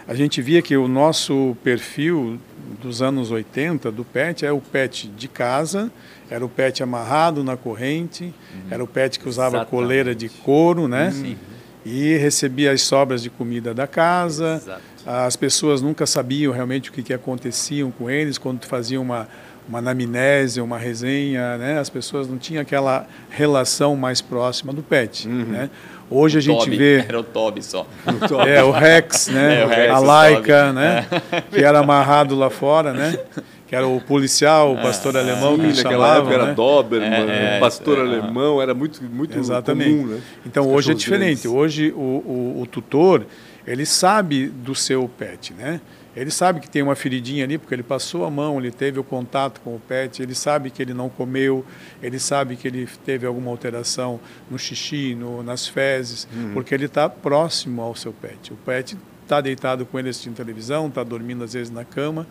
[0.07, 2.39] A gente via que o nosso perfil
[2.81, 5.91] dos anos 80 do pet é o pet de casa,
[6.29, 8.61] era o pet amarrado na corrente, uhum.
[8.69, 9.69] era o pet que usava Exatamente.
[9.69, 11.11] coleira de couro, né?
[11.11, 11.37] Sim.
[11.85, 14.61] E recebia as sobras de comida da casa.
[14.61, 14.81] Exato.
[15.05, 19.27] As pessoas nunca sabiam realmente o que, que acontecia com eles quando faziam uma
[19.67, 21.79] uma anamnésia, uma resenha, né?
[21.79, 25.45] As pessoas não tinham aquela relação mais próxima do pet, uhum.
[25.45, 25.69] né?
[26.09, 26.99] Hoje a gente Toby, vê.
[26.99, 27.85] Era o Toby só.
[28.31, 29.61] O é, o Rex, né?
[29.61, 31.05] É, o Rex, a Laika, né?
[31.31, 31.41] É.
[31.41, 33.19] Que era amarrado lá fora, né?
[33.67, 36.43] Que era o policial, o pastor é, alemão sim, que naquela chamavam, época né?
[36.43, 39.89] era Doberman, é, pastor alemão, era muito, muito Exatamente.
[39.89, 40.21] comum, né?
[40.45, 41.43] Então hoje é diferente.
[41.43, 41.45] Grandes.
[41.45, 43.25] Hoje o, o, o tutor,
[43.65, 45.81] ele sabe do seu pet, né?
[46.17, 49.03] Ele sabe que tem uma feridinha ali, porque ele passou a mão, ele teve o
[49.03, 51.63] contato com o pet, ele sabe que ele não comeu,
[52.01, 56.53] ele sabe que ele teve alguma alteração no xixi, no, nas fezes, uhum.
[56.55, 58.51] porque ele está próximo ao seu pet.
[58.51, 62.25] O pet está deitado com ele assistindo televisão, está dormindo às vezes na cama,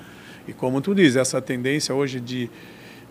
[0.47, 2.51] e como tu diz, essa tendência hoje de,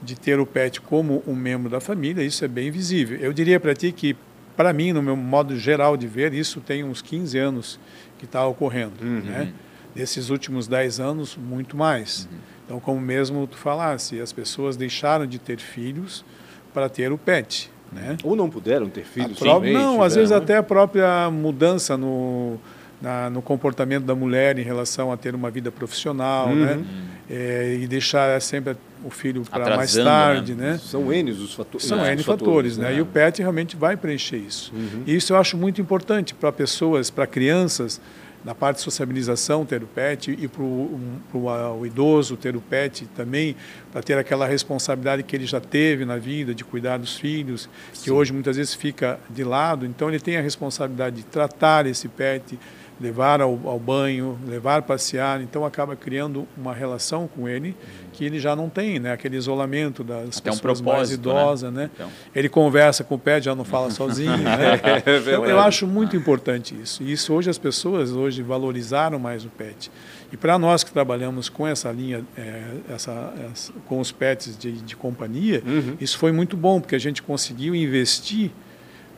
[0.01, 3.17] de ter o pet como um membro da família, isso é bem visível.
[3.19, 4.15] Eu diria para ti que,
[4.55, 7.79] para mim, no meu modo geral de ver, isso tem uns 15 anos
[8.17, 9.21] que está ocorrendo, uhum.
[9.21, 9.53] né?
[9.95, 12.27] Nesses últimos 10 anos, muito mais.
[12.29, 12.37] Uhum.
[12.65, 16.25] Então, como mesmo tu falasse, as pessoas deixaram de ter filhos
[16.73, 17.71] para ter o pet.
[17.91, 18.17] Né?
[18.23, 19.39] Ou não puderam ter filhos.
[19.39, 20.37] Pró- não, tiveram, às vezes né?
[20.37, 22.59] até a própria mudança no,
[23.05, 26.55] na, no comportamento da mulher em relação a ter uma vida profissional, uhum.
[26.55, 26.83] né?
[27.29, 30.71] É, e deixar sempre o filho para mais tarde, né?
[30.71, 30.77] né?
[30.79, 31.87] São N os fatores.
[31.87, 32.89] São N fatores, né?
[32.89, 32.97] né?
[32.97, 34.73] E o PET realmente vai preencher isso.
[34.73, 35.03] Uhum.
[35.05, 38.01] E isso eu acho muito importante para pessoas, para crianças,
[38.43, 43.55] na parte de sociabilização ter o PET e para o idoso ter o PET também,
[43.91, 48.03] para ter aquela responsabilidade que ele já teve na vida de cuidar dos filhos, Sim.
[48.03, 49.85] que hoje muitas vezes fica de lado.
[49.85, 52.59] Então ele tem a responsabilidade de tratar esse PET,
[52.99, 57.75] levar ao, ao, banho, levar a passear, então acaba criando uma relação com ele
[58.13, 59.11] que ele já não tem, né?
[59.11, 61.15] Aquele isolamento das Até pessoas um mais né?
[61.15, 61.81] idosas, né?
[61.83, 61.89] né?
[61.93, 62.09] Então.
[62.33, 64.55] Ele conversa com o pet, já não fala sozinho, né?
[65.05, 67.03] É então, eu acho muito importante isso.
[67.03, 69.91] E isso hoje as pessoas hoje valorizaram mais o pet.
[70.31, 74.71] E para nós que trabalhamos com essa linha, é, essa, essa, com os pets de,
[74.71, 75.95] de companhia, uhum.
[75.99, 78.51] isso foi muito bom porque a gente conseguiu investir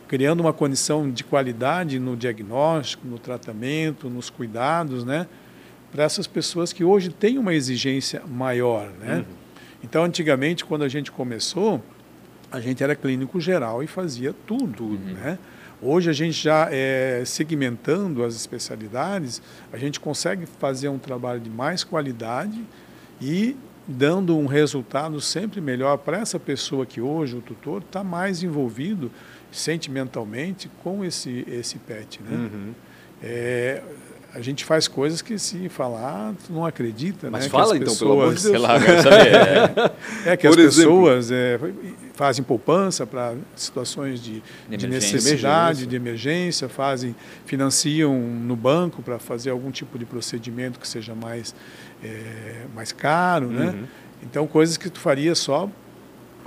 [0.07, 5.27] criando uma condição de qualidade no diagnóstico, no tratamento, nos cuidados, né?
[5.91, 9.17] Para essas pessoas que hoje têm uma exigência maior, né?
[9.17, 9.25] Uhum.
[9.83, 11.81] Então, antigamente, quando a gente começou,
[12.51, 15.13] a gente era clínico geral e fazia tudo, uhum.
[15.13, 15.37] né?
[15.81, 19.41] Hoje a gente já é, segmentando as especialidades,
[19.71, 22.59] a gente consegue fazer um trabalho de mais qualidade
[23.21, 23.55] e
[23.88, 29.10] dando um resultado sempre melhor para essa pessoa que hoje o tutor está mais envolvido
[29.52, 32.21] sentimentalmente com esse, esse pet.
[32.21, 32.36] Né?
[32.36, 32.73] Uhum.
[33.23, 33.82] É,
[34.38, 37.32] a gente faz coisas que se falar, tu não acredita.
[37.32, 37.50] Mas né?
[37.50, 38.62] fala então, pessoas, pelo amor de Deus.
[38.62, 39.36] Lá, saber,
[40.26, 40.30] é.
[40.34, 41.02] é que Por as exemplo.
[41.02, 41.60] pessoas é,
[42.13, 47.15] fazem poupança para situações de, de, de necessidade, de emergência, fazem,
[47.47, 51.56] financiam no banco para fazer algum tipo de procedimento que seja mais,
[52.04, 53.47] é, mais caro.
[53.47, 53.65] Né?
[53.65, 53.71] Uhum.
[53.71, 53.88] Né?
[54.21, 55.67] Então, coisas que tu faria só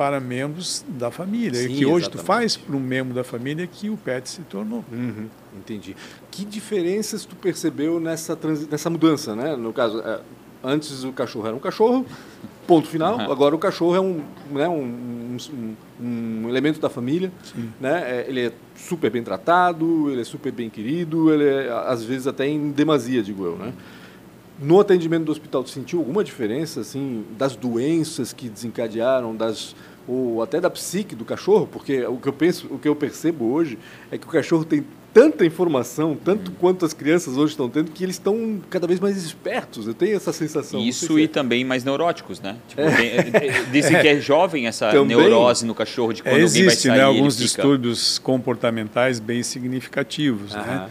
[0.00, 1.60] para membros da família.
[1.60, 2.10] Sim, e que hoje exatamente.
[2.10, 4.82] tu faz para um membro da família que o pet se tornou.
[4.90, 5.94] Uhum, entendi.
[6.30, 8.38] Que diferenças tu percebeu nessa,
[8.70, 9.54] nessa mudança, né?
[9.56, 10.20] No caso, é,
[10.64, 12.06] antes o cachorro era um cachorro,
[12.66, 13.18] ponto final.
[13.18, 13.30] Uhum.
[13.30, 17.30] Agora o cachorro é um, né, um, um, um elemento da família.
[17.78, 18.22] Né?
[18.22, 22.26] É, ele é super bem tratado, ele é super bem querido, ele é, às vezes
[22.26, 23.74] até em demasia, digo eu, né?
[24.62, 29.74] No atendimento do hospital, tu sentiu alguma diferença assim das doenças que desencadearam, das
[30.06, 33.52] ou até da psique do cachorro, porque o que eu penso, o que eu percebo
[33.52, 33.78] hoje
[34.10, 38.04] é que o cachorro tem tanta informação, tanto quanto as crianças hoje estão tendo, que
[38.04, 39.86] eles estão cada vez mais espertos.
[39.86, 40.80] Eu tenho essa sensação.
[40.80, 41.28] Isso e é.
[41.28, 42.56] também mais neuróticos, né?
[42.68, 42.96] Tipo, é.
[42.96, 44.00] tem, é, é, dizem é.
[44.00, 45.16] que é jovem essa também.
[45.16, 46.98] neurose no cachorro de quando é, existe, alguém vai sair.
[46.98, 50.88] Né, alguns distúrbios comportamentais bem significativos, né?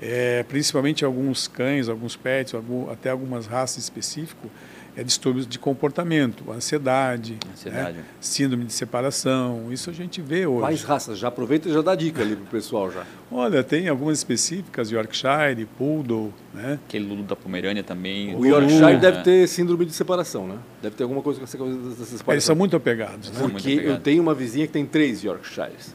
[0.00, 4.50] É, principalmente alguns cães, alguns pets, algum, até algumas raças específicas,
[4.96, 7.98] é distúrbios de comportamento, ansiedade, ansiedade.
[7.98, 8.04] Né?
[8.18, 9.70] síndrome de separação.
[9.70, 10.60] Isso a gente vê hoje.
[10.60, 11.18] Quais raças?
[11.18, 13.04] Já aproveita e já dá dica ali para o pessoal já.
[13.30, 16.78] Olha, tem algumas específicas, Yorkshire, Poodle, né?
[16.86, 18.34] Aquele Lulu da Pomerânia também.
[18.34, 20.56] O Yorkshire deve ter síndrome de separação, né?
[20.80, 22.32] Deve ter alguma coisa com essa coisa dessa separação.
[22.32, 23.48] Eles são muito apegados, né?
[23.50, 25.94] Porque eu tenho uma vizinha que tem três Yorkshires.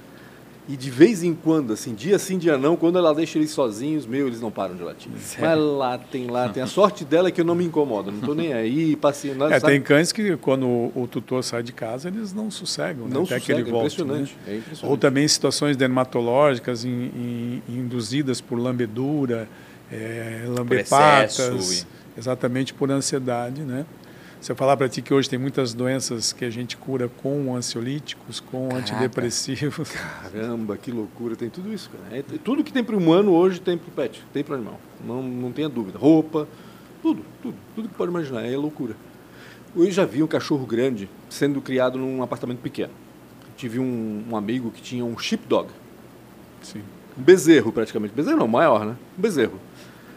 [0.69, 4.06] E de vez em quando, assim, dia sim, dia não, quando ela deixa eles sozinhos,
[4.06, 5.12] meu, eles não param de latir.
[5.17, 5.50] Sério?
[5.50, 6.62] Mas lá tem, lá tem.
[6.62, 9.45] A sorte dela é que eu não me incomodo, não estou nem aí, passeando.
[9.45, 13.13] É, tem cães que quando o, tutor sai de casa, eles não sossegam, né?
[13.13, 13.95] Não até sossega, que ele volte.
[13.95, 14.54] Impressionante, né?
[14.54, 14.91] é impressionante.
[14.91, 19.50] Ou também situações dermatológicas in, in, induzidas por lambedura,
[19.91, 21.86] é, lambepatas,
[22.17, 23.86] exatamente por ansiedade, né?
[24.41, 27.56] Se eu falar para ti que hoje tem muitas doenças que a gente cura com
[27.56, 28.80] ansiolíticos, com Caraca.
[28.80, 29.91] antidepressivos.
[30.23, 31.36] Caramba, que loucura.
[31.36, 32.17] Tem tudo isso, cara.
[32.17, 34.56] É, tudo que tem para o humano hoje tem para o pet, tem para o
[34.56, 34.80] animal.
[35.06, 35.99] Não, não tenha dúvida.
[35.99, 36.47] Roupa,
[37.04, 37.56] tudo, tudo.
[37.75, 38.43] Tudo que pode imaginar.
[38.43, 38.95] É loucura.
[39.75, 42.93] Eu já vi um cachorro grande sendo criado num apartamento pequeno.
[43.56, 45.69] Tive um, um amigo que tinha um sheepdog.
[46.63, 46.82] Sim.
[47.15, 48.12] Um bezerro, praticamente.
[48.12, 48.95] Bezerro não, maior, né?
[49.15, 49.60] Um bezerro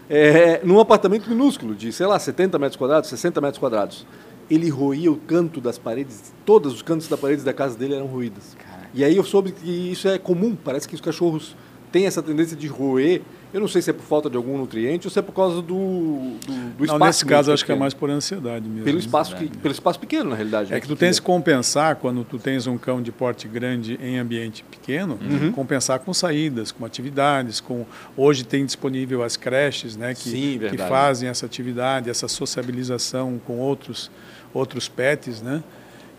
[0.09, 4.07] é, num apartamento minúsculo, de, sei lá, 70 metros quadrados, 60 metros quadrados.
[4.51, 8.07] Ele roía o canto das paredes, todos os cantos das paredes da casa dele eram
[8.07, 8.57] ruídas.
[8.93, 11.57] E aí eu soube que isso é comum, parece que os cachorros
[11.91, 13.23] têm essa tendência de roer
[13.55, 15.63] eu não sei se é por falta de algum nutriente ou se é por causa
[15.63, 16.99] do, do, do espaço.
[16.99, 18.85] Não, nesse caso, acho que é mais por ansiedade mesmo.
[18.85, 20.73] Pelo espaço, que, pelo espaço pequeno, na realidade.
[20.73, 23.97] É né, que tu tens que compensar, quando tu tens um cão de porte grande
[24.03, 25.53] em ambiente pequeno, uhum.
[25.53, 27.61] compensar com saídas, com atividades.
[27.61, 27.87] com
[28.17, 33.59] Hoje tem disponível as creches né, que, Sim, que fazem essa atividade, essa sociabilização com
[33.59, 34.11] outros,
[34.53, 35.63] outros pets, né?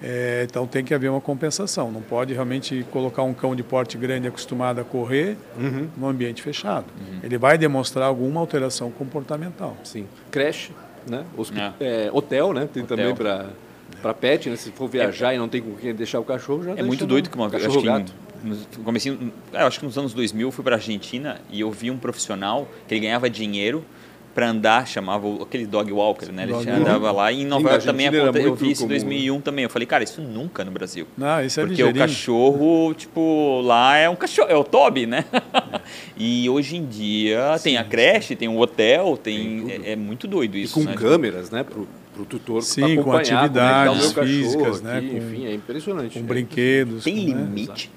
[0.01, 1.91] É, então tem que haver uma compensação.
[1.91, 5.87] Não pode realmente colocar um cão de porte grande acostumado a correr uhum.
[5.97, 6.85] num ambiente fechado.
[6.99, 7.19] Uhum.
[7.23, 9.75] Ele vai demonstrar alguma alteração comportamental.
[9.83, 10.07] Sim.
[10.31, 10.71] Creche,
[11.09, 11.25] né?
[11.79, 12.05] É.
[12.05, 12.67] É, hotel, né?
[12.71, 12.97] Tem hotel.
[12.97, 13.49] também para
[14.01, 14.55] para pet, né?
[14.55, 17.29] Se for viajar e não tem com quem deixar o cachorro, já É muito doido
[17.29, 20.63] que uma vez, acho que no comecinho, é, acho que nos anos 2000 eu fui
[20.63, 23.83] para a Argentina e eu vi um profissional que ele ganhava dinheiro
[24.35, 26.43] para andar, chamava aquele dog walker, né?
[26.43, 28.47] Ele dog andava lá e em Nova York também aconteceu.
[28.47, 29.63] Eu vi isso em 2001 também.
[29.63, 31.07] Eu falei, cara, isso nunca no Brasil.
[31.17, 32.03] Não, isso é Porque ligeirinho.
[32.03, 35.23] o cachorro, tipo, lá é um cachorro, é o Toby, né?
[35.31, 35.79] É.
[36.19, 39.91] e hoje em dia sim, tem a creche, tem o um hotel, tem, tem é,
[39.93, 40.77] é, muito doido isso.
[40.77, 40.97] E com né?
[40.97, 41.63] câmeras, né?
[41.63, 44.97] Pro, pro tutor Sim, com atividades físicas, né?
[44.97, 46.19] Aqui, com, enfim, é impressionante.
[46.19, 47.05] Com é brinquedos.
[47.05, 47.41] Tem né?
[47.41, 47.89] limite?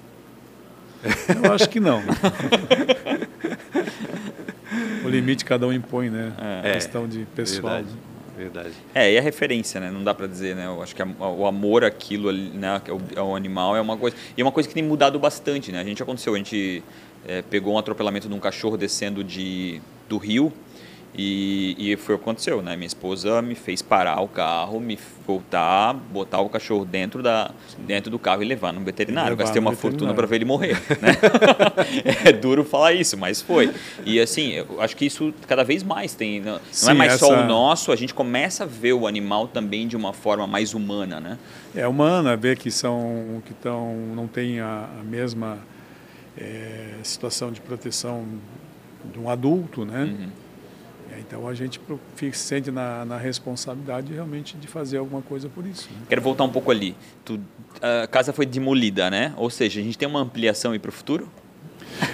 [1.43, 2.01] Eu acho que não.
[5.09, 6.33] o limite cada um impõe, né?
[6.63, 7.75] É, questão de pessoal.
[7.75, 7.97] Verdade.
[8.37, 8.71] Verdade.
[8.95, 9.91] É, e a referência, né?
[9.91, 10.65] Não dá para dizer, né?
[10.65, 12.81] Eu acho que a, o amor àquilo, né?
[13.17, 14.15] Ao, animal é uma coisa.
[14.37, 15.81] E é uma coisa que tem mudado bastante, né?
[15.81, 16.81] A gente aconteceu, a gente
[17.27, 20.53] é, pegou um atropelamento de um cachorro descendo de, do rio
[21.15, 22.75] e, e foi o que aconteceu, né?
[22.75, 28.11] Minha esposa me fez parar o carro, me voltar, botar o cachorro dentro, da, dentro
[28.11, 29.31] do carro e levar no veterinário.
[29.31, 31.17] Levar Gastei uma fortuna para ver ele morrer, né?
[32.25, 33.73] é duro falar isso, mas foi.
[34.05, 36.41] E assim, eu acho que isso cada vez mais tem.
[36.41, 37.25] Não, Sim, é mais essa...
[37.25, 40.75] só o nosso, a gente começa a ver o animal também de uma forma mais
[40.75, 41.39] humana, né?
[41.75, 45.57] É humana, ver que são que tão, não tem a, a mesma
[46.37, 48.25] é, situação de proteção
[49.11, 50.03] de um adulto, né?
[50.03, 50.48] Uhum
[51.19, 51.79] então a gente
[52.17, 55.89] se sente na, na, responsabilidade realmente de fazer alguma coisa por isso.
[55.91, 56.05] Né?
[56.09, 56.95] Quero voltar um pouco ali.
[57.23, 57.39] Tu,
[57.81, 59.33] a casa foi demolida, né?
[59.37, 61.29] Ou seja, a gente tem uma ampliação para o futuro?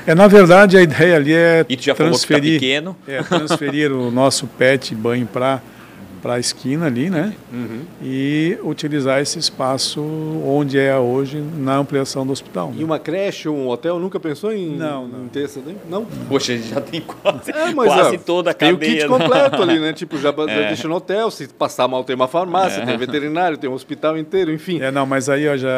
[0.07, 2.97] É, na verdade, a ideia ali é e tu já transferir, falou que tá pequeno.
[3.07, 5.61] É, transferir o nosso pet banho para
[6.25, 7.35] para a esquina ali, né?
[7.53, 7.81] Uhum.
[8.01, 10.01] E utilizar esse espaço
[10.43, 12.71] onde é hoje na ampliação do hospital.
[12.71, 12.77] Né?
[12.79, 15.25] E uma creche ou um hotel nunca pensou em, não, não.
[15.25, 15.77] em ter essa daí?
[15.87, 16.03] Não?
[16.27, 18.91] Poxa, já tem quase, é, quase toda a tem cadeia.
[18.91, 19.93] Tem o kit completo ali, né?
[20.05, 20.67] Tipo, já é.
[20.69, 22.85] deixa no hotel, se passar mal tem uma farmácia, é.
[22.87, 24.81] tem veterinário, tem um hospital inteiro, enfim.
[24.81, 25.69] É, não, mas aí ó, já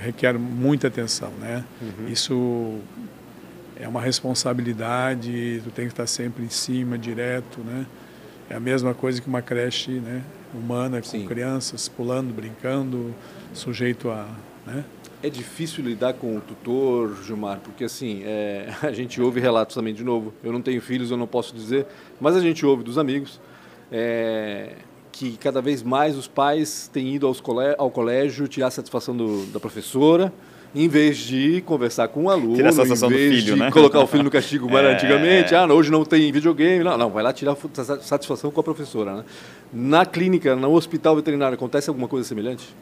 [0.00, 1.62] requer muita atenção, né?
[1.82, 2.08] Uhum.
[2.08, 2.78] Isso
[3.78, 7.84] é uma responsabilidade, tu tem que estar sempre em cima, direto, né?
[8.52, 11.26] É a mesma coisa que uma creche né, humana, com Sim.
[11.26, 13.14] crianças pulando, brincando,
[13.54, 14.28] sujeito a.
[14.66, 14.84] Né?
[15.22, 19.94] É difícil lidar com o tutor, Gilmar, porque assim, é, a gente ouve relatos também,
[19.94, 21.86] de novo, eu não tenho filhos, eu não posso dizer,
[22.20, 23.40] mas a gente ouve dos amigos
[23.90, 24.74] é,
[25.10, 27.42] que cada vez mais os pais têm ido aos
[27.78, 30.30] ao colégio tirar satisfação do, da professora,
[30.74, 33.60] em vez de conversar com o aluno, Tirar a satisfação em do vez filho, de
[33.60, 33.70] né?
[33.70, 34.94] colocar o filho no castigo como era É.
[34.94, 37.56] antigamente, ah, hoje não tem videogame, não, não, vai lá tirar
[38.00, 39.16] satisfação com a professora.
[39.16, 39.24] Né?
[39.72, 42.74] Na clínica, no hospital veterinário, acontece alguma coisa semelhante?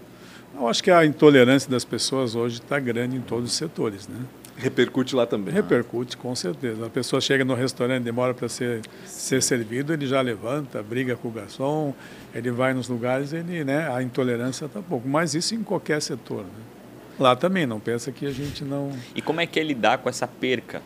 [0.54, 4.16] Eu acho que a intolerância das pessoas hoje está grande em todos os setores, né?
[4.56, 5.54] Repercute lá também.
[5.54, 6.84] Repercute, com certeza.
[6.84, 11.28] A pessoa chega no restaurante, demora para ser, ser servido, ele já levanta, briga com
[11.28, 11.94] o garçom,
[12.34, 15.08] ele vai nos lugares, ele, né, a intolerância está pouco.
[15.08, 16.42] Mas isso em qualquer setor.
[16.42, 16.79] Né?
[17.20, 18.90] Lá também, não pensa que a gente não...
[19.14, 20.80] E como é que é lidar com essa perca?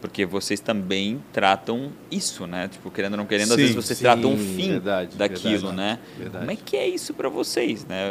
[0.00, 2.68] Porque vocês também tratam isso, né?
[2.68, 5.42] Tipo, querendo ou não querendo, às Sim, vezes vocês sim, tratam o fim verdade, daquilo,
[5.68, 5.98] verdade, né?
[6.16, 6.38] verdade.
[6.46, 8.08] Como é que é isso para vocês, né?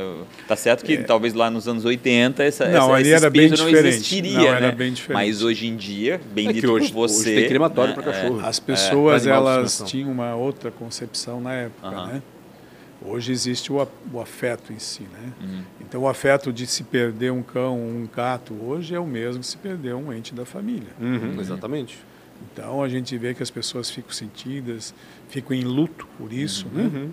[0.47, 2.73] Tá certo que talvez lá nos anos 80 essa, É.
[2.73, 3.87] Não, essa, esse era bem não diferente.
[3.87, 4.71] existiria, Não, era né?
[4.71, 5.13] bem diferente.
[5.25, 7.29] Mas hoje em dia, bem É que dito hoje, por você...
[7.29, 8.01] hoje tem crematório né?
[8.03, 8.39] para cachorro.
[8.45, 12.07] As É, pessoas, de elas tinham uma outra concepção na época, Aham.
[12.07, 12.21] né?
[13.05, 15.33] Hoje existe o, o afeto em si, né?
[15.41, 15.61] Uhum.
[15.79, 19.47] Então, o afeto de se perder um cão, um gato, hoje é o mesmo que
[19.47, 20.89] se perder um ente da família.
[20.99, 21.97] Uhum, exatamente.
[22.51, 24.93] Então, a gente vê que as pessoas ficam sentidas,
[25.29, 26.83] ficam em luto por isso, né?
[26.93, 27.09] Uhum.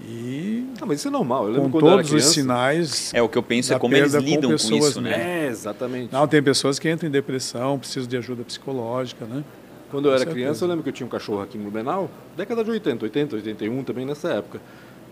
[0.00, 1.46] E Ah, mas isso é normal.
[1.46, 2.32] Eu lembro com todos os criança.
[2.32, 3.12] sinais...
[3.12, 5.44] É, o que eu penso é como eles com lidam com, pessoas isso, né?
[5.44, 6.12] É, exatamente.
[6.12, 9.42] Não, tem pessoas que entram em depressão, precisam de ajuda psicológica, né?
[9.90, 12.10] Quando eu Com era criança, eu lembro que eu tinha um cachorro aqui em Blumenau,
[12.36, 14.60] década de 80, 80, 81 também nessa época.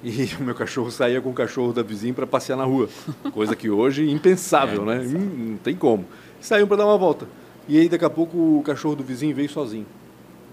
[0.03, 2.89] E o meu cachorro saía com o cachorro da vizinha para passear na rua.
[3.33, 4.99] Coisa que hoje é impensável, né?
[5.01, 6.05] Hum, Não tem como.
[6.41, 7.27] Saíam para dar uma volta.
[7.69, 9.87] E aí, daqui a pouco, o cachorro do vizinho veio sozinho.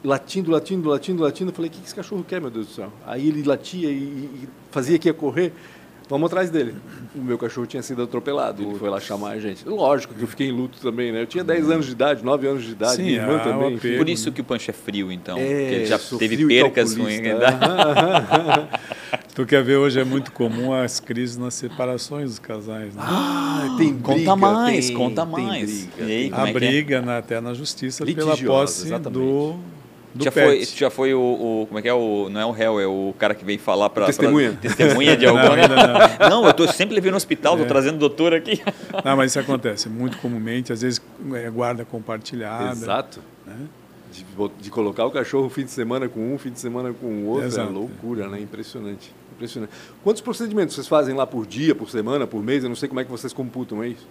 [0.03, 1.51] Latindo, latindo, latindo, latindo.
[1.51, 2.91] Eu falei, o que que esse cachorro quer, meu Deus do céu?
[3.05, 5.53] Aí ele latia e, e fazia que ia correr.
[6.09, 6.75] Vamos atrás dele.
[7.15, 8.61] O meu cachorro tinha sido atropelado.
[8.61, 9.67] Ele foi lá chamar a gente.
[9.67, 11.21] Lógico que eu fiquei em luto também, né?
[11.21, 12.97] Eu tinha 10 anos de idade, 9 anos de idade.
[12.97, 13.75] Sim, minha irmã é, também.
[13.77, 13.97] apego.
[13.97, 15.37] Por isso que o Pancho é frio, então.
[15.37, 17.21] É, porque ele já teve frio percas ruins.
[19.35, 23.01] Tu quer ver, hoje é muito comum as crises nas separações dos casais, né?
[23.03, 25.71] Ah, tem Conta briga, mais, tem- conta tem mais.
[25.87, 26.59] briga, E aí, tem- como a é que é?
[26.59, 29.19] briga na, até na justiça pela Litigiosa, posse exatamente.
[29.19, 29.55] do,
[30.13, 30.45] do já pet.
[30.67, 31.93] foi, já foi o, o- Como é que é?
[31.95, 34.05] O, não é o réu, é o cara que vem falar para.
[34.05, 34.55] Testemunha.
[34.61, 35.55] testemunha de Não, alguma.
[35.55, 35.75] ainda
[36.19, 36.29] não.
[36.41, 37.65] Não, eu tô sempre levando no hospital, tô É.
[37.65, 38.61] trazendo o doutor aqui.
[39.03, 41.01] Não, mas isso acontece muito comumente, às vezes
[41.33, 42.71] é guarda compartilhada.
[42.71, 43.19] Exato.
[43.47, 43.55] né?
[44.13, 44.23] De,
[44.61, 47.47] de colocar o cachorro fim de semana com um, fim de semana com o outro.
[47.47, 47.67] Exato.
[47.67, 48.39] É loucura, né?
[48.39, 49.11] Impressionante.
[49.35, 49.71] Impressionante.
[50.03, 52.63] Quantos procedimentos vocês fazem lá por dia, por semana, por mês?
[52.63, 54.07] Eu não sei como é que vocês computam, é isso?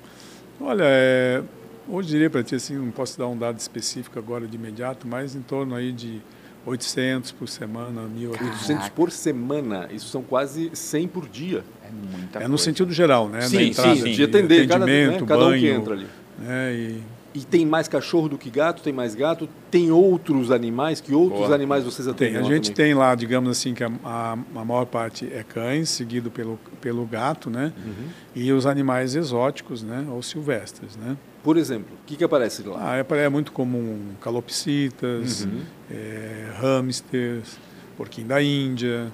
[0.61, 1.43] Olha, é,
[1.89, 5.35] hoje diria para ti assim, não posso dar um dado específico agora de imediato, mas
[5.35, 6.21] em torno aí de
[6.67, 8.31] 800 por semana, 1.000.
[8.31, 9.89] 800 por semana.
[9.91, 11.65] Isso são quase 100 por dia.
[11.85, 13.41] É muita É no sentido geral, né?
[13.43, 14.13] sim, Da entrada sim, sim.
[14.13, 16.07] de atender cada, né, atendimento, cada um que banho, entra ali.
[16.39, 16.73] né?
[16.75, 17.03] E
[17.35, 18.83] E tem mais cachorro do que gato?
[18.83, 19.49] Tem mais gato?
[19.71, 21.01] Tem outros animais?
[21.01, 21.55] Que outros Boa.
[21.55, 22.35] animais vocês atendem?
[22.35, 22.87] Tem, a gente também?
[22.89, 27.07] tem lá, digamos assim, que a, a, a maior parte é cães, seguido pelo, pelo
[27.07, 27.73] gato, né?
[27.85, 28.09] Uhum.
[28.35, 30.07] E os animais exóticos, né?
[30.11, 31.17] Ou silvestres, né?
[31.43, 32.77] Por exemplo, o que, que aparece lá?
[32.79, 35.61] Ah, é, é muito comum calopsitas, Uhum.
[35.91, 37.59] é, hamsters,
[37.97, 39.11] porquinho da Índia,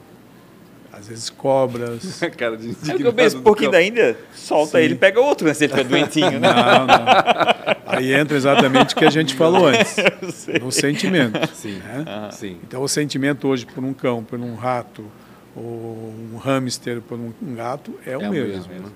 [0.99, 2.21] às vezes cobras.
[2.37, 3.81] Cara de É o indignado um pouquinho cão.
[3.81, 4.85] da Índia, solta Sim.
[4.85, 5.55] ele, pega outro, né?
[5.55, 6.49] Se ele ficar doentinho, né?
[6.53, 7.05] Não, não.
[7.87, 9.97] Aí entra exatamente o que a gente falou antes,
[10.61, 11.39] no sentimento.
[11.55, 12.29] Sim, né?
[12.33, 12.59] sim.
[12.63, 15.05] Então, o sentimento hoje por um cão, por um rato,
[15.57, 18.49] ou um hamster por um gato é o É o mesmo.
[18.69, 18.91] mesmo, né?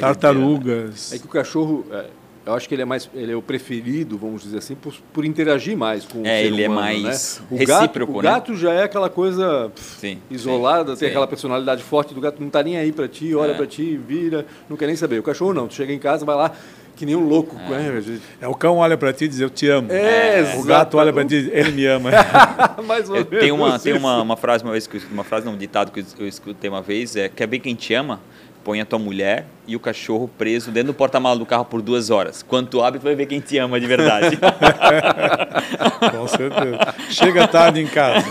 [0.00, 1.12] Tartarugas.
[1.12, 2.06] É que o cachorro, é,
[2.46, 5.24] eu acho que ele é mais, ele é o preferido, vamos dizer assim, por, por
[5.24, 7.02] interagir mais com o É, ser ele é humano, mais
[7.40, 7.46] né?
[7.50, 8.30] O recíproco, gato, o né?
[8.30, 10.18] gato já é aquela coisa pff, Sim.
[10.30, 11.12] isolada, sim, tem sim.
[11.12, 13.54] aquela personalidade forte do gato, não tá nem aí para ti, olha É.
[13.54, 15.18] pra ti, vira, não quer nem saber.
[15.18, 16.52] O cachorro não, tu chega em casa, vai lá
[16.94, 18.02] que nem um louco, né?
[18.40, 19.92] É, o cão olha para ti e diz eu te amo.
[19.92, 22.10] É, o gato olha para ti e diz ele me ama.
[22.86, 25.22] mais ou Eu menos tenho uma, tem uma, uma frase uma vez, que eu- uma
[25.24, 28.18] frase não, um ditado que eu escutei uma vez, é quer ver quem te ama?
[28.66, 32.10] Põe a tua mulher e o cachorro preso dentro do porta-malas do carro por duas
[32.10, 32.42] horas.
[32.42, 34.36] Quando tu abre, tu vai ver quem te ama de verdade.
[36.10, 36.78] Com certeza.
[37.08, 38.26] Chega tarde em casa.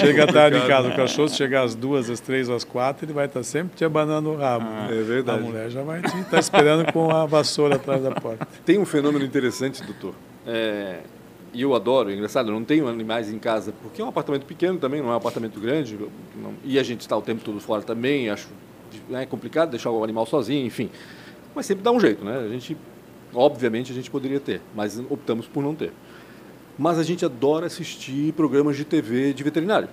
[0.00, 0.88] Chega tarde em casa.
[0.88, 3.84] O cachorro, se chegar às duas, às três, às quatro, ele vai estar sempre te
[3.84, 4.66] abanando o rabo.
[4.90, 5.38] é verdade.
[5.38, 8.48] A mulher já vai te estar esperando com a vassoura atrás da porta.
[8.66, 10.12] Tem um fenômeno interessante, doutor.
[10.44, 10.96] É,
[11.54, 14.44] e eu adoro, é engraçado, eu não tenho animais em casa, porque é um apartamento
[14.44, 15.96] pequeno também, não é um apartamento grande,
[16.34, 18.48] não- e a gente está o tempo todo fora também, acho
[19.08, 20.90] né, complicado deixar o animal sozinho, enfim.
[21.54, 22.38] Mas sempre dá um jeito, né?
[22.38, 22.76] A gente,
[23.34, 25.92] obviamente, a gente poderia ter, mas optamos por não ter.
[26.78, 29.88] Mas a gente adora assistir programas de TV de veterinário.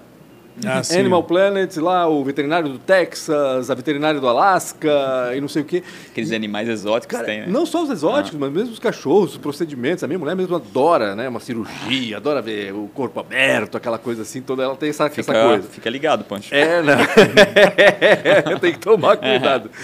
[0.64, 1.00] Ah, sim.
[1.00, 4.90] Animal Planet, lá o veterinário do Texas, a veterinária do Alasca
[5.36, 5.84] e não sei o quê.
[6.12, 7.48] Aqueles animais exóticos Cara, que tem, né?
[7.50, 10.04] não só os exóticos, mas mesmo os cachorros, os procedimentos.
[10.04, 11.28] A minha mulher mesmo adora, né?
[11.28, 15.16] Uma cirurgia, adora ver o corpo aberto, aquela coisa assim, toda ela tem essa, essa
[15.16, 15.68] Fica, coisa.
[15.68, 16.54] fica ligado, Pancho.
[16.56, 16.96] É, né?
[18.62, 19.70] Tem que tomar cuidado.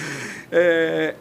[0.53, 1.15] É,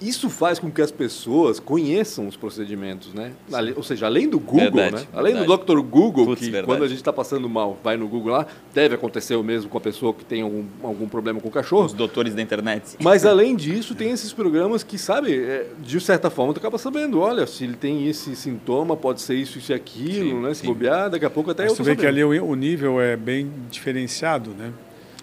[0.00, 3.32] isso faz com que as pessoas conheçam os procedimentos, né?
[3.74, 5.08] Ou seja, além do Google, Verdade, né?
[5.14, 5.64] Além verdade.
[5.66, 5.80] do Dr.
[5.80, 6.66] Google, Putz, que verdade.
[6.66, 9.78] quando a gente está passando mal, vai no Google lá, deve acontecer o mesmo com
[9.78, 11.86] a pessoa que tem algum, algum problema com o cachorro.
[11.86, 12.96] Os doutores da internet.
[13.00, 17.20] Mas além disso, tem esses programas que, sabe, é, de certa forma, tu acaba sabendo,
[17.20, 20.54] olha, se ele tem esse sintoma, pode ser isso, isso e aquilo, Sim, né?
[20.54, 20.66] Se sim.
[20.66, 22.30] bobear, daqui a pouco até Mas eu tô vê que sabendo.
[22.30, 24.72] ali o, o nível é bem diferenciado, né?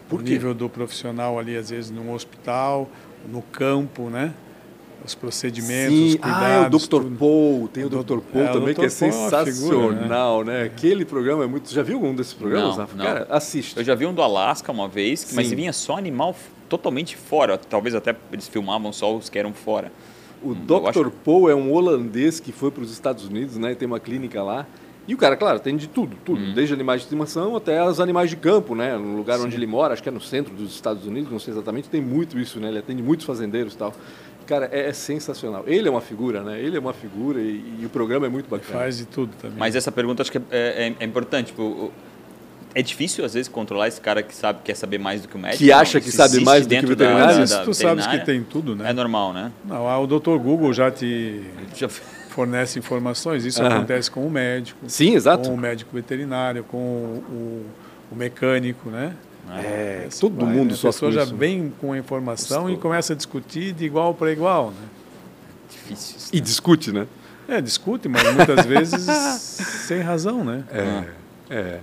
[0.10, 0.32] Por o quê?
[0.32, 2.90] nível do profissional ali, às vezes, num hospital,
[3.32, 4.34] no campo, né?
[5.06, 6.44] Os procedimentos, os Sim, cuidados.
[6.44, 6.88] ah, é o Dr.
[6.88, 7.18] tudo.
[7.18, 7.98] Paul, tem o O Dr.
[8.04, 8.20] Dr.
[8.32, 8.80] Paul é, também, Dr.
[8.80, 10.64] que é Paul é uma sensacional, né?
[10.64, 11.72] Aquele programa é muito...
[11.74, 13.06] Já viu algum desses programas, Não, não.
[13.06, 13.76] Cara, assiste.
[13.78, 15.56] Eu já vi um do Alasca uma vez, que- mas Sim.
[15.56, 16.36] vinha só animal
[16.70, 17.58] totalmente fora.
[17.58, 19.92] Talvez até eles filmavam só os que eram fora.
[20.42, 20.88] O Hum, Dr.
[20.90, 23.76] acho- Paul é um holandês que foi para os Estados Unidos, né?
[23.76, 24.66] Tem uma clínica lá.
[25.06, 26.40] E o cara, claro, tem de tudo, tudo.
[26.42, 26.54] Uhum.
[26.54, 28.98] Desde animais de estimação até os animais de campo, né?
[28.98, 31.54] No lugar onde ele mora, acho que é no centro dos Estados Unidos, não sei
[31.54, 32.70] exatamente, tem muito isso, né?
[32.70, 33.94] Ele atende muitos fazendeiros e tal.
[34.46, 35.64] Cara, é, é sensacional.
[35.68, 36.60] Ele é uma figura, né?
[36.60, 38.80] Ele é uma figura e, e o programa é muito bacana.
[38.80, 39.58] Faz de tudo também.
[39.58, 41.48] Mas essa pergunta acho que é, é- é importante.
[41.48, 41.92] Tipo,
[42.76, 45.40] é difícil, às vezes, controlar esse cara que sabe quer saber mais do que o
[45.40, 45.64] médico.
[45.64, 47.38] Que acha que sabe mais do que dentro o veterinário?
[47.40, 48.90] Mas tu sabes que tem tudo, né?
[48.90, 49.52] É normal, né?
[49.64, 50.38] Não, ah, o Dr.
[50.38, 51.44] Google já te
[51.76, 53.46] Já- fornece informações.
[53.46, 55.48] Isso acontece com o médico, Sim, exato.
[55.50, 57.66] com o médico veterinário, com o,
[58.12, 59.14] o mecânico, né?
[59.52, 60.74] É, Assim todo vai, mundo né?
[60.74, 61.36] A sofre pessoa já isso.
[61.36, 64.88] vem com a informação e começa a discutir de igual para igual, né?
[65.70, 66.18] Difícil.
[66.18, 66.42] isso, E né?
[66.44, 67.08] discute, né?
[67.48, 69.02] É, discute, mas muitas vezes
[69.88, 70.64] sem razão, né?
[70.72, 71.04] É.
[71.50, 71.80] É.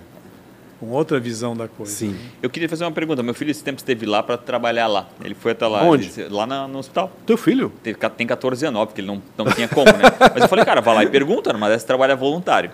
[0.81, 1.93] Com outra visão da coisa.
[1.93, 2.17] Sim.
[2.43, 3.23] Eu queria fazer uma pergunta.
[3.23, 5.07] Meu filho esse tempo esteve lá para trabalhar lá.
[5.23, 5.83] Ele foi até lá.
[5.85, 6.11] Onde?
[6.19, 7.13] ele- lá na- no hospital.
[7.27, 7.71] Teu filho?
[7.83, 10.05] Teve- Tem 14 anos, porque ele não, não tinha como, né?
[10.33, 12.71] Mas eu falei, cara, vai lá e pergunta, mas essa trabalho é voluntário.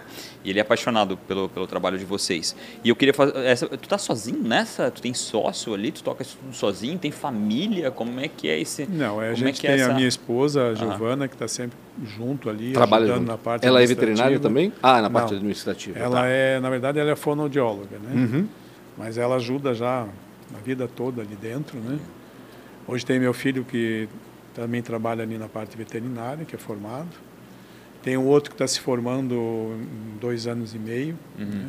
[0.47, 2.55] E ele é apaixonado pelo, pelo trabalho de vocês.
[2.85, 3.37] E eu queria fazer.
[3.45, 4.89] Essa, tu tá sozinho nessa?
[4.93, 5.91] Tu tem sócio ali?
[5.91, 6.97] Tu toca isso tudo sozinho?
[6.97, 7.91] Tem família?
[7.91, 8.87] Como é que é esse.
[8.87, 11.27] Não, é, a como gente é que é tem essa- a minha esposa, a Giovana,
[11.27, 13.31] que está sempre junto ali, Trabalha ajudando junto.
[13.33, 14.73] na parte Ela é veterinária também?
[14.81, 15.37] Ah, na parte Não.
[15.39, 15.99] administrativa.
[15.99, 16.27] Ela tá.
[16.29, 18.13] é, na verdade, ela é fonoaudióloga, né?
[18.15, 18.49] Uhum.
[18.97, 20.03] Mas ela ajuda já
[20.55, 21.99] a vida toda ali dentro, né?
[22.87, 24.09] Hoje tem meu filho que
[24.55, 27.09] também trabalha ali na parte veterinária, que é formado.
[28.07, 31.19] Tem um outro que está se formando em dois anos e meio.
[31.37, 31.67] né?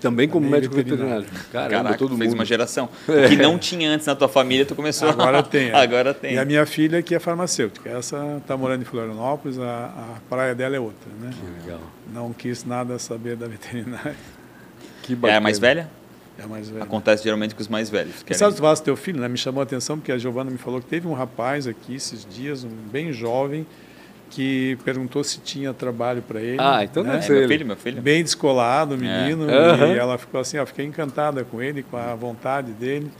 [0.00, 1.22] Também como Também médico veterinário.
[1.22, 1.48] veterinário.
[1.52, 2.38] Caramba, Caraca, todo fez mundo.
[2.38, 2.88] uma geração.
[3.08, 5.08] O que não tinha antes na tua família, tu começou.
[5.10, 5.70] Agora tem.
[5.70, 5.74] é.
[5.74, 6.34] Agora tem.
[6.34, 7.90] E a minha filha que é farmacêutica.
[7.90, 11.30] Essa está morando em Florianópolis, a, a praia dela é outra, né?
[11.64, 11.80] Legal.
[12.14, 14.14] Não quis nada saber da veterinária.
[15.02, 15.38] Que É bacana.
[15.38, 15.90] a mais velha?
[16.38, 16.84] É mais velha.
[16.84, 18.22] Acontece geralmente com os mais velhos.
[18.22, 19.26] Querem- sabe, tu do teu filho, né?
[19.28, 22.24] Me chamou a atenção porque a Giovana me falou que teve um rapaz aqui esses
[22.24, 23.66] dias, um bem jovem,
[24.30, 26.56] que perguntou se tinha trabalho para ele.
[26.58, 27.18] Ah, então né?
[27.18, 28.00] deve É, meu filho, meu filho.
[28.00, 29.88] Bem descolado, o menino, Aham.
[29.88, 33.10] e ela ficou assim, ó, fiquei encantada com ele, com a vontade dele.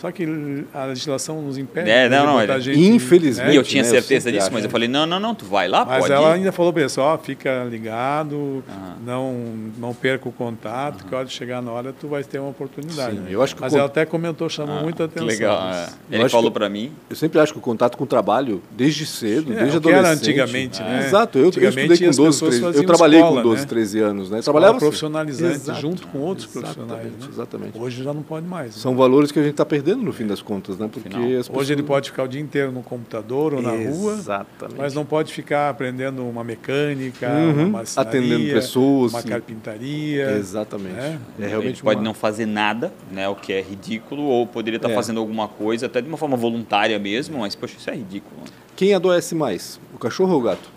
[0.00, 0.24] Só que
[0.72, 3.68] a legislação nos impede É, de não, não, ele- gente, Infelizmente, E eu né?
[3.68, 3.88] tinha né?
[3.88, 4.54] Eu certeza sempre disso, acho.
[4.54, 6.32] mas eu falei, não, não, não, tu vai lá, Mas pode ela ir.
[6.40, 8.94] ainda falou para ó, fica ligado, Ah.
[9.04, 9.34] não,
[9.78, 12.48] não perca o contato, que a hora de chegar na hora tu vai ter uma
[12.48, 13.14] oportunidade.
[13.16, 13.28] Sim, né?
[13.30, 15.26] eu acho que Mas ela até comentou, chamou Ah, muita atenção.
[15.26, 15.60] legal.
[15.70, 15.88] é.
[16.10, 16.92] Eu Ele falou pra mim.
[17.10, 19.98] Eu sempre acho que o contato com o trabalho, desde cedo, É, desde que era
[20.00, 20.28] adolescente.
[20.30, 21.04] antigamente, né?
[21.06, 23.62] Exato, eu, eu Antigamente estudei as com 12, pessoas 13 Eu trabalhei escola, com 12,
[23.62, 23.68] né?
[23.68, 24.40] 13 anos, né?
[24.40, 24.86] Trabalhava assim.
[24.86, 27.04] profissionalizante, junto com outros profissionais.
[27.04, 27.28] Né?
[27.30, 27.78] Exatamente.
[27.78, 28.74] Hoje já não pode mais.
[28.76, 28.80] né?
[28.80, 30.88] São valores que a gente está perdendo no fim das contas, né?
[30.92, 31.50] Porque pessoas...
[31.50, 34.78] Hoje ele pode ficar o dia inteiro no computador ou na rua, Exatamente.
[34.78, 39.28] mas não pode ficar aprendendo uma mecânica, Uhum, uma atendendo pessoas, uma sim.
[39.28, 40.30] carpintaria.
[40.32, 40.94] Exatamente.
[40.94, 41.18] né?
[41.38, 43.28] É Ele realmente pode uma- não fazer nada, né?
[43.28, 44.94] O que é ridículo, ou poderia estar É.
[44.94, 48.40] fazendo alguma coisa, até de uma forma voluntária mesmo, mas, poxa, isso é ridículo.
[48.76, 50.70] Quem adoece mais, o cachorro ou o gato?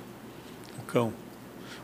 [0.79, 1.13] O cão.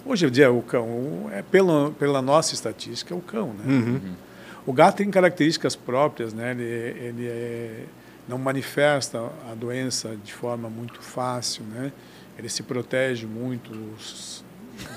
[0.05, 3.47] Hoje em dia, o cão, é pela, pela nossa estatística, é o cão.
[3.47, 3.63] Né?
[3.67, 3.99] Uhum.
[4.69, 6.51] O gato tem características próprias, né?
[6.51, 7.85] ele, ele é-
[8.27, 9.17] não manifesta
[9.51, 11.91] a doença de forma muito fácil, né?
[12.37, 14.43] ele se protege muito os-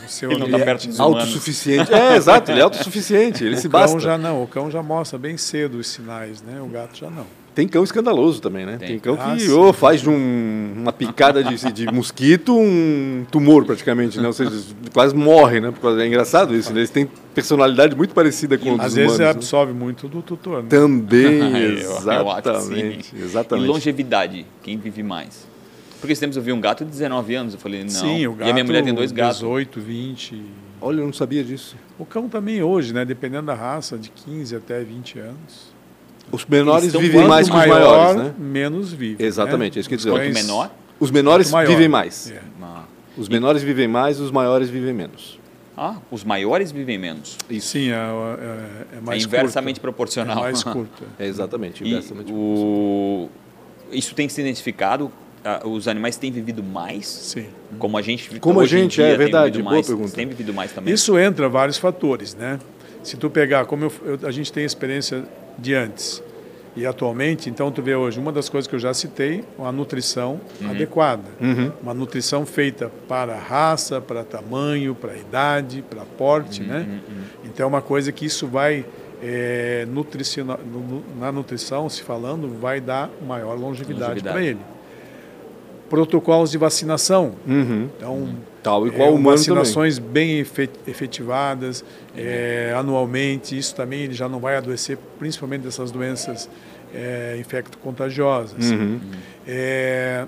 [0.04, 1.16] o seu Ele não tá ambiente, perto dos humanos.
[1.22, 1.88] Autossuficiente.
[1.94, 3.98] É, exato, ele é autossuficiente, ele O se cão basta.
[4.00, 6.60] já não, o cão já mostra bem cedo os sinais, né?
[6.60, 7.26] o gato já não.
[7.54, 8.78] Tem cão escandaloso também, né?
[8.78, 8.98] Tem, Tem.
[8.98, 9.50] cão Ah, que sim.
[9.52, 14.26] ô, faz de um- uma picada de, de mosquito um tumor praticamente, né?
[14.26, 14.50] Ou seja,
[14.92, 15.70] quase morre, né?
[16.00, 16.80] É engraçado isso, né?
[16.80, 19.18] Eles têm personalidade muito parecida com os Às dos vezes humanos.
[19.18, 19.30] né?
[19.30, 20.62] absorve muito do tutor.
[20.62, 20.68] Né?
[20.70, 21.40] Também,
[21.78, 21.86] sim.
[21.98, 23.14] exatamente.
[23.16, 23.66] E exatamente.
[23.68, 25.46] longevidade, quem vive mais?
[26.00, 27.88] Porque esse tempos eu vi um gato de 19 anos, eu falei, não.
[27.90, 28.48] Sim, o gato.
[28.48, 29.36] e a minha mulher tem dois gatos.
[29.36, 30.42] 18, 20.
[30.80, 31.76] Olha, eu não sabia disso.
[31.98, 33.04] O cão também hoje, né?
[33.04, 35.71] Dependendo da raça, de 15 até 20 anos.
[36.32, 37.78] Os menores vivem mais que os maior,
[38.14, 38.34] maiores, né?
[38.38, 39.22] menos vive.
[39.24, 39.78] Exatamente, né?
[39.78, 40.10] é isso que eu dizer.
[40.10, 41.68] Os Quanto menor, Os menores maior.
[41.68, 42.30] vivem mais.
[42.30, 42.40] É.
[42.62, 42.84] ah,
[43.16, 45.38] Os menores vivem mais, os maiores vivem menos.
[45.76, 47.36] ah, os maiores vivem menos.
[47.60, 49.92] Sim, é, é, é É mais inversamente curta.
[49.92, 50.38] proporcional.
[50.38, 51.04] É mais curta.
[51.18, 52.32] É exatamente, E inversamente.
[52.32, 53.28] o...
[53.90, 55.12] Isso tem se identificado?
[55.64, 57.06] Os animais têm vivido mais?
[57.08, 57.46] Sim.
[57.78, 60.10] Como a gente Como a gente, dia é tem verdade, vivido boa mais, pergunta.
[60.14, 60.94] Tem vivido mais também.
[60.94, 62.58] Isso entra vários fatores, né?
[63.02, 65.24] Se tu pegar, como eu, eu- a gente tem experiência
[65.58, 66.22] de antes
[66.74, 70.40] e atualmente, então tu vê hoje, uma das coisas que eu já citei, uma nutrição
[70.70, 71.24] adequada.
[71.38, 71.70] Uhum.
[71.82, 77.00] Uma nutrição feita para raça, para tamanho, para idade, para porte, né?
[77.44, 78.86] Então é uma coisa que isso vai,
[79.22, 80.58] é, nutriciona-
[81.20, 84.34] na nutrição, se falando, vai dar maior longevidade Longevidade.
[84.34, 84.60] para ele.
[85.92, 87.34] Protocolos de vacinação.
[87.46, 87.90] Uhum.
[87.98, 89.22] Então, Tal qual é, humano também.
[89.36, 91.84] vacinações bem efe- efetivadas
[92.16, 93.58] é, anualmente.
[93.58, 96.48] Isso também ele já não vai adoecer, principalmente dessas doenças
[96.94, 98.70] é, infecto-contagiosas.
[98.70, 99.00] Uhum.
[99.46, 100.24] É,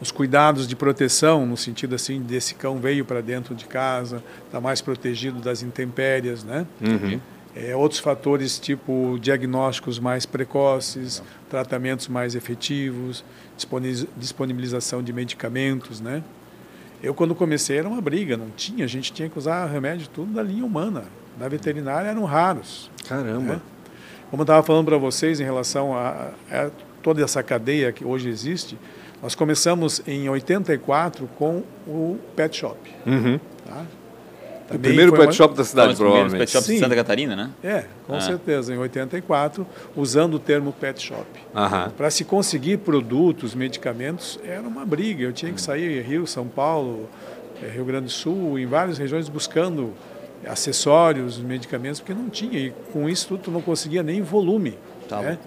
[0.00, 4.60] os cuidados de proteção, no sentido assim, desse cão veio para dentro de casa, está
[4.60, 6.64] mais protegido das intempéries, né?
[6.80, 7.18] Uhum.
[7.56, 11.20] É, outros fatores, tipo diagnósticos mais precoces,
[11.50, 13.24] tratamentos mais efetivos,
[14.16, 16.22] disponibilização de medicamentos, né?
[17.02, 20.32] Eu, quando comecei, era uma briga, não tinha, a gente tinha que usar remédio tudo
[20.32, 21.04] da linha humana.
[21.38, 22.90] Na veterinária eram raros.
[23.08, 23.54] Caramba.
[23.54, 23.60] né?
[24.30, 26.70] Como eu estava falando para vocês em relação a, a
[27.02, 28.76] toda essa cadeia que hoje existe,
[29.22, 32.78] nós começamos em 84 com o Pet Shop.
[33.06, 33.38] Uhum.
[33.64, 33.86] Tá?
[34.70, 36.36] O primeiro pet uma- shop da cidade, provavelmente.
[36.38, 36.78] pet shops de Sim.
[36.80, 37.50] Santa Catarina, né?
[37.64, 38.20] É, com Ah.
[38.20, 39.66] certeza, em 84,
[39.96, 41.26] usando o termo pet shop.
[41.96, 45.24] Para se conseguir produtos, medicamentos, era uma briga.
[45.24, 47.08] Eu tinha que sair Rio, São Paulo,
[47.62, 49.92] eh, Rio Grande do Sul, em várias regiões buscando
[50.46, 52.58] acessórios, medicamentos, porque não tinha.
[52.58, 54.76] E com isso tudo tu não conseguia nem volume.
[55.08, 55.38] Tá né?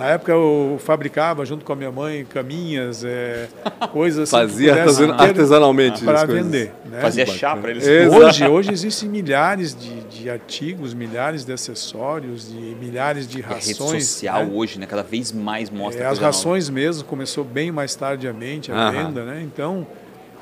[0.00, 3.48] Na época eu fabricava junto com a minha mãe caminhas, eh,
[3.92, 6.72] coisas assim que Fazia artesan- artesanalmente para vender.
[6.86, 7.00] Né?
[7.02, 7.86] Fazia chá para eles.
[7.86, 8.24] Exato.
[8.24, 13.72] Hoje, hoje existem milhares de, de artigos, milhares de acessórios, de milhares de A rede
[13.72, 14.06] rações.
[14.06, 14.50] social né?
[14.54, 14.86] hoje, né?
[14.86, 16.34] Cada vez mais mostra É, as coisa nova.
[16.34, 18.90] rações mesmo começou bem mais tardiamente a Aham.
[19.06, 19.42] venda, né?
[19.44, 19.86] Então,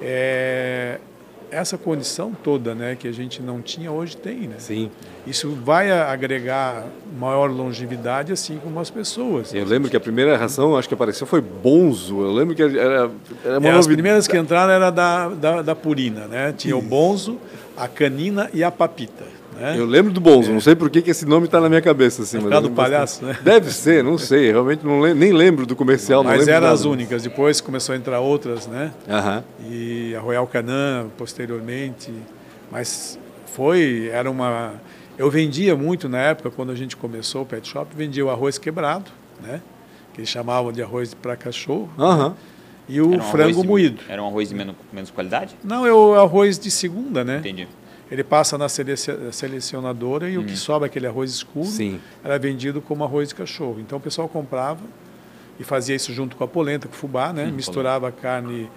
[0.00, 0.98] é,
[1.50, 4.56] essa condição toda, né, que a gente não tinha hoje tem, né?
[4.58, 4.90] Sim.
[5.26, 6.86] Isso vai agregar
[7.18, 9.52] maior longevidade, assim como as pessoas.
[9.52, 12.20] Eu lembro que a primeira ração, acho que apareceu, foi Bonzo.
[12.20, 13.10] Eu lembro que era,
[13.44, 16.54] era uma É, as primeiras que entraram era da, da, da Purina, né?
[16.56, 17.38] Tinha o Bonzo,
[17.76, 19.37] a Canina e a Papita.
[19.58, 19.74] Né?
[19.78, 22.22] Eu lembro do Bonzo, não sei por que que esse nome está na minha cabeça.
[22.22, 23.44] Assim, É mas do lembro palhaço, bastante.
[23.44, 23.52] né?
[23.52, 24.50] Deve ser, não sei.
[24.52, 26.22] Realmente não lem- nem lembro do comercial.
[26.22, 26.74] Mas lembro eram nada.
[26.74, 27.22] as únicas.
[27.22, 28.92] Depois começou a entrar outras, né?
[29.08, 29.42] Aham.
[29.68, 32.12] e a Royal Canin posteriormente,
[32.70, 34.74] mas foi era uma
[35.16, 38.56] eu vendia muito na época quando a gente começou o pet shop, vendia o arroz
[38.58, 39.10] quebrado,
[39.42, 39.60] né?
[40.14, 42.34] Que eles chamavam de arroz para cachorro Aham.
[42.88, 44.00] e o um frango de- moído.
[44.08, 45.56] Era um arroz de menos, menos qualidade?
[45.64, 47.38] Não, é o arroz de segunda, né?
[47.38, 47.66] Entendi.
[48.10, 52.00] Ele passa na selec- selecionadora e o que sobra aquele arroz escuro Sim.
[52.24, 53.78] era vendido como arroz de cachorro.
[53.80, 54.80] Então o pessoal comprava
[55.60, 57.44] e fazia isso junto com a polenta, com o fubá, né?
[57.46, 58.70] Misturava a carne,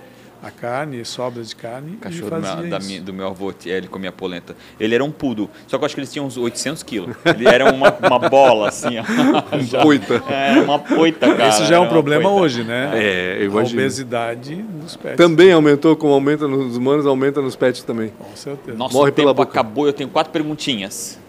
[0.43, 2.87] a carne, sobras de carne Cachorro e do fazia meu, da isso.
[2.87, 4.55] mi- do meu avô, ele comia polenta.
[4.79, 7.15] Ele era um poodle, só que eu acho que eles tinham uns 800 quilos.
[7.25, 9.03] Ele era uma, uma bola, assim, ó.
[9.61, 10.15] Já- Poita.
[10.29, 11.49] É, uma poita, cara.
[11.49, 12.41] Isso já é um uma problema poita.
[12.43, 12.89] hoje, né?
[12.95, 13.79] É, eu a imagino.
[13.81, 15.17] obesidade dos pets.
[15.17, 18.09] Também aumentou, como aumenta nos humanos, aumenta nos pets também.
[18.17, 18.75] Com certeza.
[18.77, 19.51] Nosso Morre tempo pela boca.
[19.51, 21.19] acabou, eu tenho quatro perguntinhas,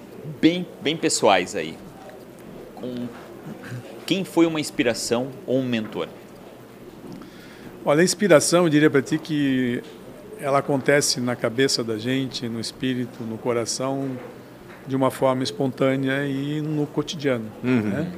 [0.41, 1.77] bem, bem pessoais aí.
[2.75, 3.07] Com...
[4.07, 6.09] Quem foi uma inspiração ou um mentor?
[7.85, 9.83] Olha, a inspiração, eu diria para ti que
[10.41, 14.11] ela acontece na cabeça da gente, no espírito, no coração,
[14.87, 17.47] de uma forma espontânea e no cotidiano.
[17.83, 18.13] Né?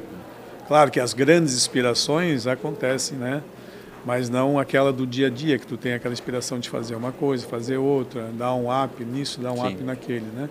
[0.69, 3.43] Claro que as grandes inspirações acontecem, né?
[4.05, 7.11] Mas não aquela do dia a dia, que tu tem aquela inspiração de fazer uma
[7.11, 9.73] coisa, fazer outra, dar um up nisso, dar um Sim.
[9.73, 10.49] up naquele, né?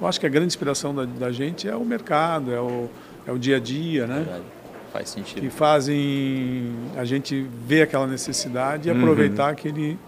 [0.00, 2.88] Eu acho que a grande inspiração da, da gente é o mercado, é o,
[3.26, 4.16] é o dia a dia, né?
[4.16, 4.55] Verdade.
[4.98, 5.40] Faz sentido.
[5.40, 8.98] que fazem a gente ver aquela necessidade e Uhum.
[8.98, 9.98] aproveitar aquele,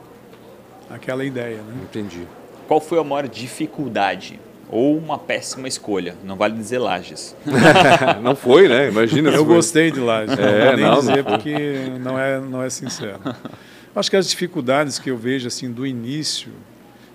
[0.91, 1.59] aquela ideia.
[1.59, 1.75] Né?
[1.83, 2.23] Entendi.
[2.67, 4.39] Qual foi a maior dificuldade
[4.71, 6.15] ou uma péssima escolha?
[6.25, 7.35] Não vale dizer lajes.
[8.23, 8.89] não foi, né?
[8.89, 9.55] Imagina se Eu foi.
[9.55, 11.33] gostei de lá, É, não vou nem não, não dizer foi.
[11.33, 11.55] porque
[12.01, 13.19] não é, não é sincero.
[13.97, 16.53] Acho que as dificuldades que eu vejo assim do início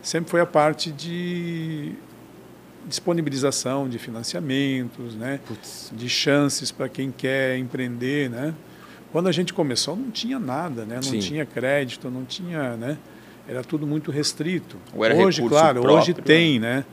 [0.02, 1.94] sempre foi a parte de
[2.88, 5.40] disponibilização de financiamentos, né?
[5.92, 8.54] de chances para quem quer empreender, né?
[9.12, 10.96] Quando a gente começou não tinha nada, né?
[10.96, 11.20] Não Sim.
[11.20, 12.98] tinha crédito, não tinha, né?
[13.48, 14.78] Era tudo muito restrito.
[14.96, 16.84] Ou era hoje, claro, hoje próprio, tem, né?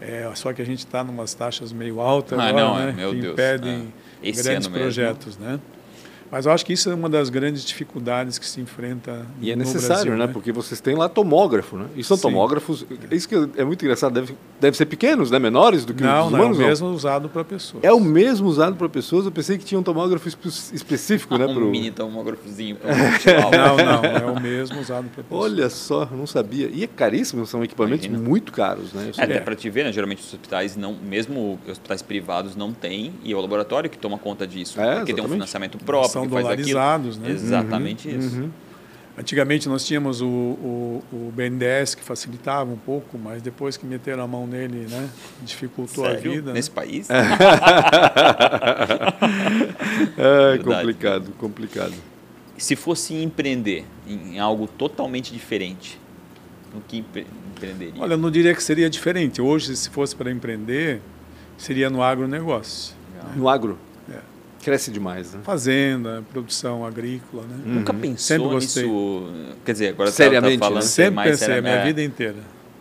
[0.00, 2.92] É, só que a gente está em umas taxas meio altas Ah, agora, não, né,
[2.92, 4.32] meu que impedem é.
[4.32, 4.78] Grandes ano mesmo.
[4.78, 5.60] projetos, né?
[6.30, 9.56] Mas eu acho que isso é uma das grandes dificuldades que se enfrenta E é
[9.56, 10.32] necessário, Brasil, né?
[10.32, 11.86] Porque vocês têm lá tomógrafo, né?
[11.96, 12.22] E são Sim.
[12.22, 12.86] tomógrafos.
[13.10, 14.12] Isso que é muito engraçado.
[14.12, 15.38] Deve, deve ser pequenos, né?
[15.38, 16.58] Menores do que Não, os não, é o humanos.
[16.58, 17.82] mesmo usado para pessoas.
[17.82, 19.24] É o mesmo usado para pessoas.
[19.24, 21.46] Eu pensei que tinha um tomógrafo espe- específico, né?
[21.50, 21.66] um Pro...
[21.70, 22.94] mini tomógrafozinho para.
[23.50, 25.44] Não, não, é o mesmo usado para pessoas.
[25.52, 26.68] Olha só, não sabia.
[26.72, 28.28] E é caríssimo, são equipamentos Imagina.
[28.28, 29.10] muito caros, né?
[29.16, 29.92] É, até para te ver, né?
[29.92, 34.18] Geralmente os hospitais não, mesmo hospitais privados não têm, e é o laboratório que toma
[34.18, 35.32] conta disso, É, porque tem um exatamente.
[35.32, 36.68] financiamento próprio, São que faz aquilo.
[36.68, 37.30] dolarizados, né?
[37.30, 38.50] Exatamente Uhum, isso.
[39.18, 44.22] Antigamente nós tínhamos o, o, o BNDES que facilitava um pouco, mas depois que meteram
[44.22, 45.10] a mão nele, né,
[45.42, 46.18] dificultou Sério?
[46.18, 46.46] a vida.
[46.48, 46.52] né?
[46.54, 47.08] Nesse país?
[47.10, 47.20] É
[50.56, 50.64] Verdade.
[50.64, 51.94] complicado, complicado.
[52.56, 55.98] Se fosse empreender em algo totalmente diferente,
[56.74, 57.94] no que empre- empreenderia?
[58.02, 59.40] Olha, eu não diria que seria diferente.
[59.40, 61.00] Hoje, se fosse para empreender,
[61.56, 62.94] seria no agronegócio.
[63.14, 63.32] Legal.
[63.36, 63.89] No agro, É.
[64.62, 65.40] cresce demais, né?
[65.42, 67.56] Fazenda, produção agrícola, né?
[67.64, 68.82] Nunca Sempre pensou gostei.
[68.84, 69.32] nisso?
[69.64, 70.88] Quer dizer, agora Seriamente, tá, tá falando né?
[70.88, 71.72] Sempre mais pensei, a seriamente.
[71.72, 72.36] minha É, vida inteira.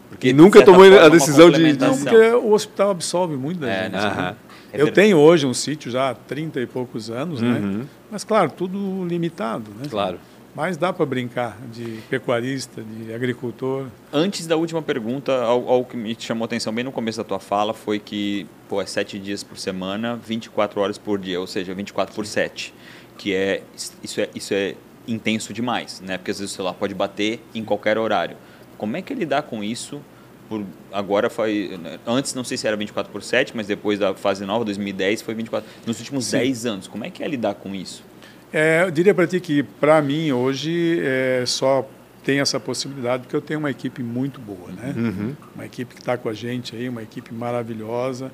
[0.09, 3.83] porque, E nunca tomou a decisão de- Não, porque o hospital absorve muito da É,
[3.83, 3.91] gente.
[3.93, 3.99] né?
[4.15, 4.35] né?
[4.71, 7.59] É Eu tenho hoje um sítio já há 30 e poucos anos, né?
[7.59, 7.85] Uhum.
[8.11, 9.87] Mas, claro, tudo limitado, né?
[9.89, 10.19] Claro.
[10.59, 13.87] Mas dá para brincar de pecuarista, de agricultor.
[14.11, 17.39] Antes da última pergunta, algo, que me chamou a atenção bem no começo da tua
[17.39, 21.73] fala foi que pô, é sete dias por semana, 24 horas por dia, ou seja,
[21.73, 22.73] 24 por 7.
[23.17, 23.63] Que é
[24.03, 24.75] isso, é isso é
[25.07, 26.17] intenso demais, né?
[26.17, 28.35] Porque às vezes o celular pode bater em qualquer horário.
[28.77, 30.01] Como é que ele dá com isso?
[30.49, 31.79] Por, agora foi.
[32.05, 35.33] Antes não sei se era 24 por 7, mas depois da fase nova, 2010, foi
[35.35, 35.69] 24.
[35.87, 36.39] Nos últimos Sim.
[36.39, 38.08] 10 anos, como é que é lidar com isso?
[38.51, 41.87] É, eu diria para ti que, para mim, hoje, é, só
[42.23, 44.93] tem essa possibilidade porque eu tenho uma equipe muito boa, né?
[44.95, 45.35] Uhum.
[45.55, 48.31] Uma equipe que está com a gente aí, uma equipe maravilhosa,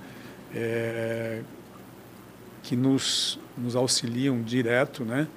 [0.53, 1.41] é,
[2.63, 5.27] que nos, nos auxiliam direto, né?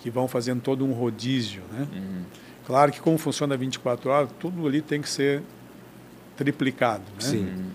[0.00, 1.88] Que vão fazendo todo um rodízio, né?
[1.92, 2.22] Uhum.
[2.66, 5.42] Claro que como funciona 24 horas, tudo ali tem que ser
[6.36, 7.20] triplicado, né?
[7.20, 7.66] Sim.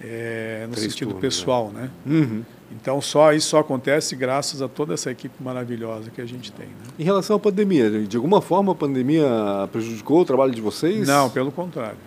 [0.00, 1.28] É, no Três sentido turnos, né?
[1.28, 1.90] pessoal, né?
[2.06, 2.42] Uhum.
[2.72, 6.66] Então só isso só acontece graças a toda essa equipe maravilhosa que a gente tem.
[6.66, 6.72] Né?
[6.98, 9.26] Em relação à pandemia, de alguma forma a pandemia
[9.70, 11.06] prejudicou o trabalho de vocês?
[11.06, 11.98] Não, pelo contrário.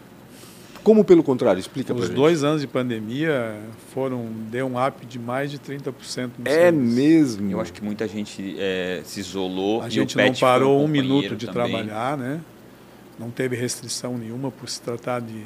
[0.83, 1.59] Como pelo contrário?
[1.59, 3.57] Explica pra Os dois anos de pandemia
[3.93, 6.95] foram deu um up de mais de 30% no É serviço.
[6.95, 7.51] mesmo.
[7.51, 9.81] Eu acho que muita gente é, se isolou.
[9.81, 11.69] A e gente o não parou um companheiro minuto de também.
[11.83, 12.39] trabalhar, né?
[13.19, 15.43] Não teve restrição nenhuma por se tratar de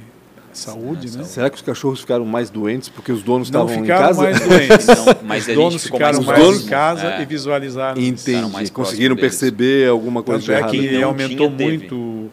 [0.58, 1.24] saúde, Sim, né?
[1.24, 4.22] Será que os cachorros ficaram mais doentes porque os donos Não estavam em ficaram casa?
[4.22, 4.88] mais doentes.
[4.88, 7.22] Não, mas Os donos ficou ficaram mais mais, em casa É.
[7.22, 7.96] e visualizaram.
[8.02, 8.54] Ficaram Entendi.
[8.54, 9.56] mais Conseguiram próximo deles.
[9.56, 12.30] perceber alguma coisa Tanto é que Não aumentou tinha, muito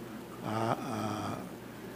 [0.47, 0.77] a,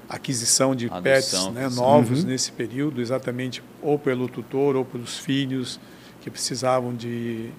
[0.09, 2.31] a aquisição de Adoção, pets né, novos Uhum.
[2.31, 5.79] nesse período, exatamente ou pelo tutor ou pelos filhos
[6.21, 7.51] que precisavam de.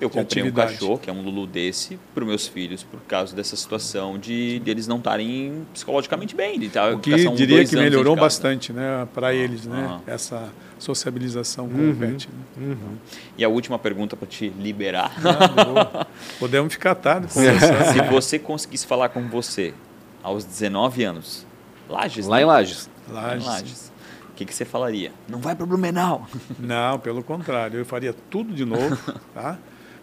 [0.00, 3.36] Eu comprei um cachorro, que é um Lulu desse, para os meus filhos, por causa
[3.36, 6.58] dessa situação de, de eles não estarem psicologicamente bem.
[6.58, 8.24] De tá, O que diria que melhorou casa.
[8.26, 10.00] bastante né, para eles, né, aham.
[10.06, 10.48] essa
[10.78, 11.90] sociabilização com Uhum.
[11.90, 12.28] o pet.
[12.56, 12.66] Né.
[12.68, 12.96] Uhum.
[13.36, 15.12] E a última pergunta para te liberar.
[15.22, 16.06] Ah.
[16.38, 17.26] Podemos ficar tarde.
[17.32, 19.74] Se você conseguisse falar com você
[20.22, 21.46] aos 19 anos,
[21.88, 22.42] Lages, Lá né?
[22.42, 22.90] em Lages.
[23.10, 23.46] Lages.
[23.46, 23.92] Lages.
[24.30, 25.12] O que, que você falaria?
[25.28, 26.26] Não vai para Blumenau.
[26.58, 28.96] Não, pelo contrário, eu faria tudo de novo.
[29.34, 29.58] Tá?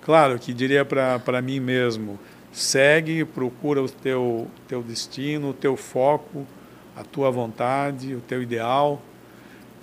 [0.07, 2.17] Claro que diria para mim mesmo,
[2.49, 6.47] segue, procura o teu, teu destino, o teu foco,
[6.95, 9.01] a tua vontade, o teu ideal.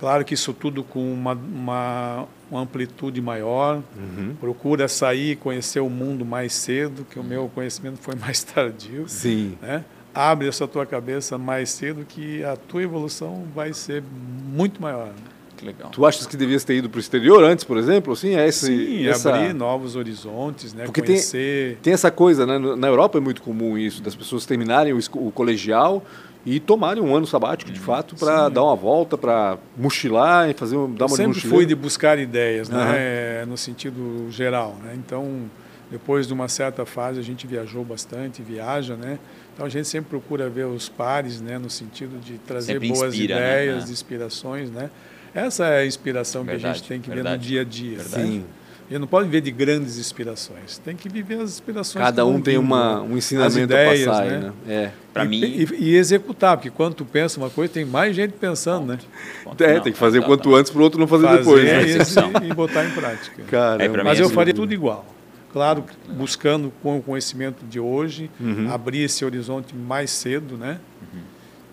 [0.01, 3.83] Claro que isso tudo com uma, uma, uma amplitude maior.
[3.95, 4.35] Uhum.
[4.41, 9.07] Procura sair, conhecer o mundo mais cedo, que o meu conhecimento foi mais tardio.
[9.07, 9.59] Sim.
[9.61, 9.85] Né?
[10.15, 15.13] Abre essa tua cabeça mais cedo que a tua evolução vai ser muito maior.
[15.55, 15.59] Né?
[15.59, 15.91] Que legal.
[15.91, 18.13] Tu achas que devias ter ido para o exterior antes, por exemplo?
[18.13, 19.35] Assim, é esse, Sim, essa...
[19.35, 20.85] abrir novos horizontes, né?
[20.85, 21.79] Porque tem- conhecer.
[21.83, 22.59] Tem essa coisa, né?
[22.77, 26.05] Na Europa é muito comum isso, das pessoas terminarem o, o colegial
[26.47, 30.77] e tomarem um ano sabático, de fato, para dar uma volta, para mochilar e fazer
[30.77, 33.45] um- dar uma sempre fui de buscar ideias, né?
[33.47, 34.93] No sentido geral, né?
[34.95, 35.51] Então,
[35.91, 39.19] depois de uma certa fase, a gente viajou bastante, viaja, né?
[39.55, 41.57] Então, a gente sempre procura ver os pares, né?
[41.59, 43.65] No sentido de trazer Sempre boas inspira, né?
[43.65, 43.93] ideias, É.
[43.93, 44.91] inspirações, né?
[45.35, 47.65] Essa é a inspiração que a Verdade, gente tem que ver verdade, no dia a
[47.65, 47.97] dia.
[47.99, 48.23] verdade.
[48.23, 48.27] né?
[48.29, 48.45] Sim.
[48.87, 50.77] A gente não pode viver de grandes inspirações.
[50.77, 52.05] Tem que viver as inspirações.
[52.05, 53.09] Cada um tem uma, né?
[53.13, 54.39] um ensinamento ideias, a passar né?
[54.39, 54.53] né?
[54.69, 54.91] É.
[55.13, 58.33] Para e, mim, e, e executar, porque quando tu pensa uma coisa, tem mais gente
[58.33, 58.99] pensando, né?
[59.43, 59.65] Ponto.
[59.65, 60.57] É, Não, tem que fazer tá, quanto tá.
[60.59, 61.65] antes para o outro não fazer, Fazer depois.
[61.65, 61.83] né?
[61.83, 62.31] e, Execução.
[62.43, 63.43] e botar em prática.
[63.45, 63.85] Caramba.
[63.85, 64.35] É, pra mim Mas é eu assim.
[64.35, 65.07] faria tudo igual.
[65.51, 68.71] Claro, buscando com o conhecimento de hoje, Uhum.
[68.71, 70.79] abrir esse horizonte mais cedo, né?
[71.01, 71.21] Uhum.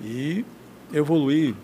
[0.07, 0.45] E
[0.93, 1.55] evoluir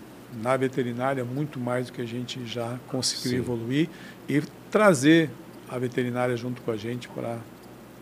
[0.42, 3.38] na veterinária muito mais do que a gente já conseguiu Sim.
[3.38, 3.88] evoluir
[4.28, 5.30] e trazer
[5.68, 7.38] a veterinária junto com a gente para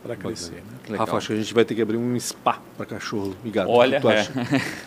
[0.06, 0.62] para crescer.
[0.88, 0.96] Né?
[0.96, 3.68] Rafa, acho que a gente vai ter que abrir um spa para cachorro e gato.
[3.70, 4.26] Olha, O é.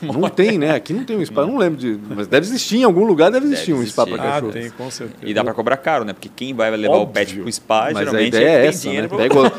[0.01, 0.71] Não tem, né?
[0.75, 1.99] Aqui não tem um spa, eu não lembro de.
[2.15, 4.27] Mas deve existir em algum lugar, deve existir Deve um spa para existir.
[4.27, 4.51] Ah, cachorro.
[4.53, 5.17] tem, com certeza.
[5.29, 6.13] E dá para cobrar caro, né?
[6.13, 7.43] Porque quem vai levar o pet Óbvio.
[7.43, 8.93] pro spa, Mas a geralmente ideia é tem essa, né?
[9.07, 9.21] dinheiro.
[9.21, 9.49] É igual-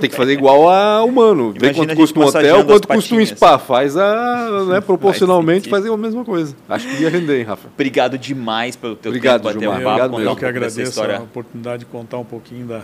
[0.00, 1.52] tem que fazer igual a humano.
[1.52, 3.58] Vê Imagina a quanto custa um hotel, quanto custa um spa.
[3.58, 4.64] Faz a.
[4.68, 6.54] Né, proporcionalmente fazer a mesma coisa.
[6.68, 7.68] Acho que ia render, hein, Rafa?
[7.72, 9.80] Obrigado demais pelo teu Obrigado, tempo, Gilmar.
[9.80, 12.82] Obrigado eu que agradeço a oportunidade de contar um pouquinho da,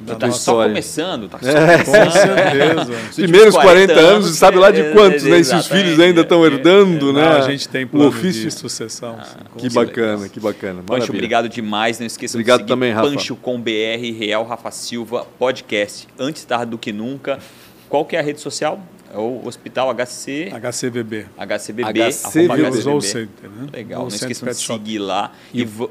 [0.00, 1.78] da tá só começando, tá só É.
[1.78, 2.12] Com começando.
[2.12, 2.74] certeza.
[2.82, 5.38] Os últimos Primeiros 40 anos, anos, sabe lá de é, quantos, né?
[5.38, 7.22] E se os filhos ainda estão herdando, né?
[7.22, 8.42] Não, a gente tem o plano ofício.
[8.44, 9.18] de sucessão.
[9.22, 9.84] sim, com Que certeza.
[9.84, 10.74] bacana, que bacana.
[10.82, 11.14] Pancho, Maravilha.
[11.14, 11.98] obrigado demais.
[11.98, 13.08] Não esqueça Obrigado de seguir também, Rafa.
[13.10, 16.08] Pancho com BR, Real Rafa Silva, podcast.
[16.18, 17.38] Antes tarde do que nunca.
[17.88, 18.80] Qual que é a rede social?
[19.12, 20.50] É o Hospital HC.
[20.52, 21.26] HCBB.
[21.36, 23.00] Arroba News All HCBB.
[23.02, 23.66] Center, né?
[23.72, 25.32] Legal, não Center esqueçam de seguir lá.
[25.52, 25.90] E, vo-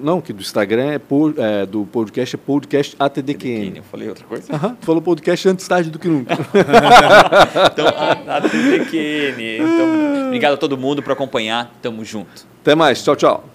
[0.00, 1.00] Não, que do Instagram é,
[1.38, 3.78] é, do podcast é podcast ATDQN.
[3.78, 4.54] Eu falei outra coisa?
[4.54, 6.34] Aham, falou podcast antes tarde do que nunca.
[7.72, 9.56] Então, a, a TDQN.
[9.56, 11.72] Então, obrigado a todo mundo por acompanhar.
[11.80, 12.46] Tamo junto.
[12.60, 13.51] Até mais, tchau, tchau.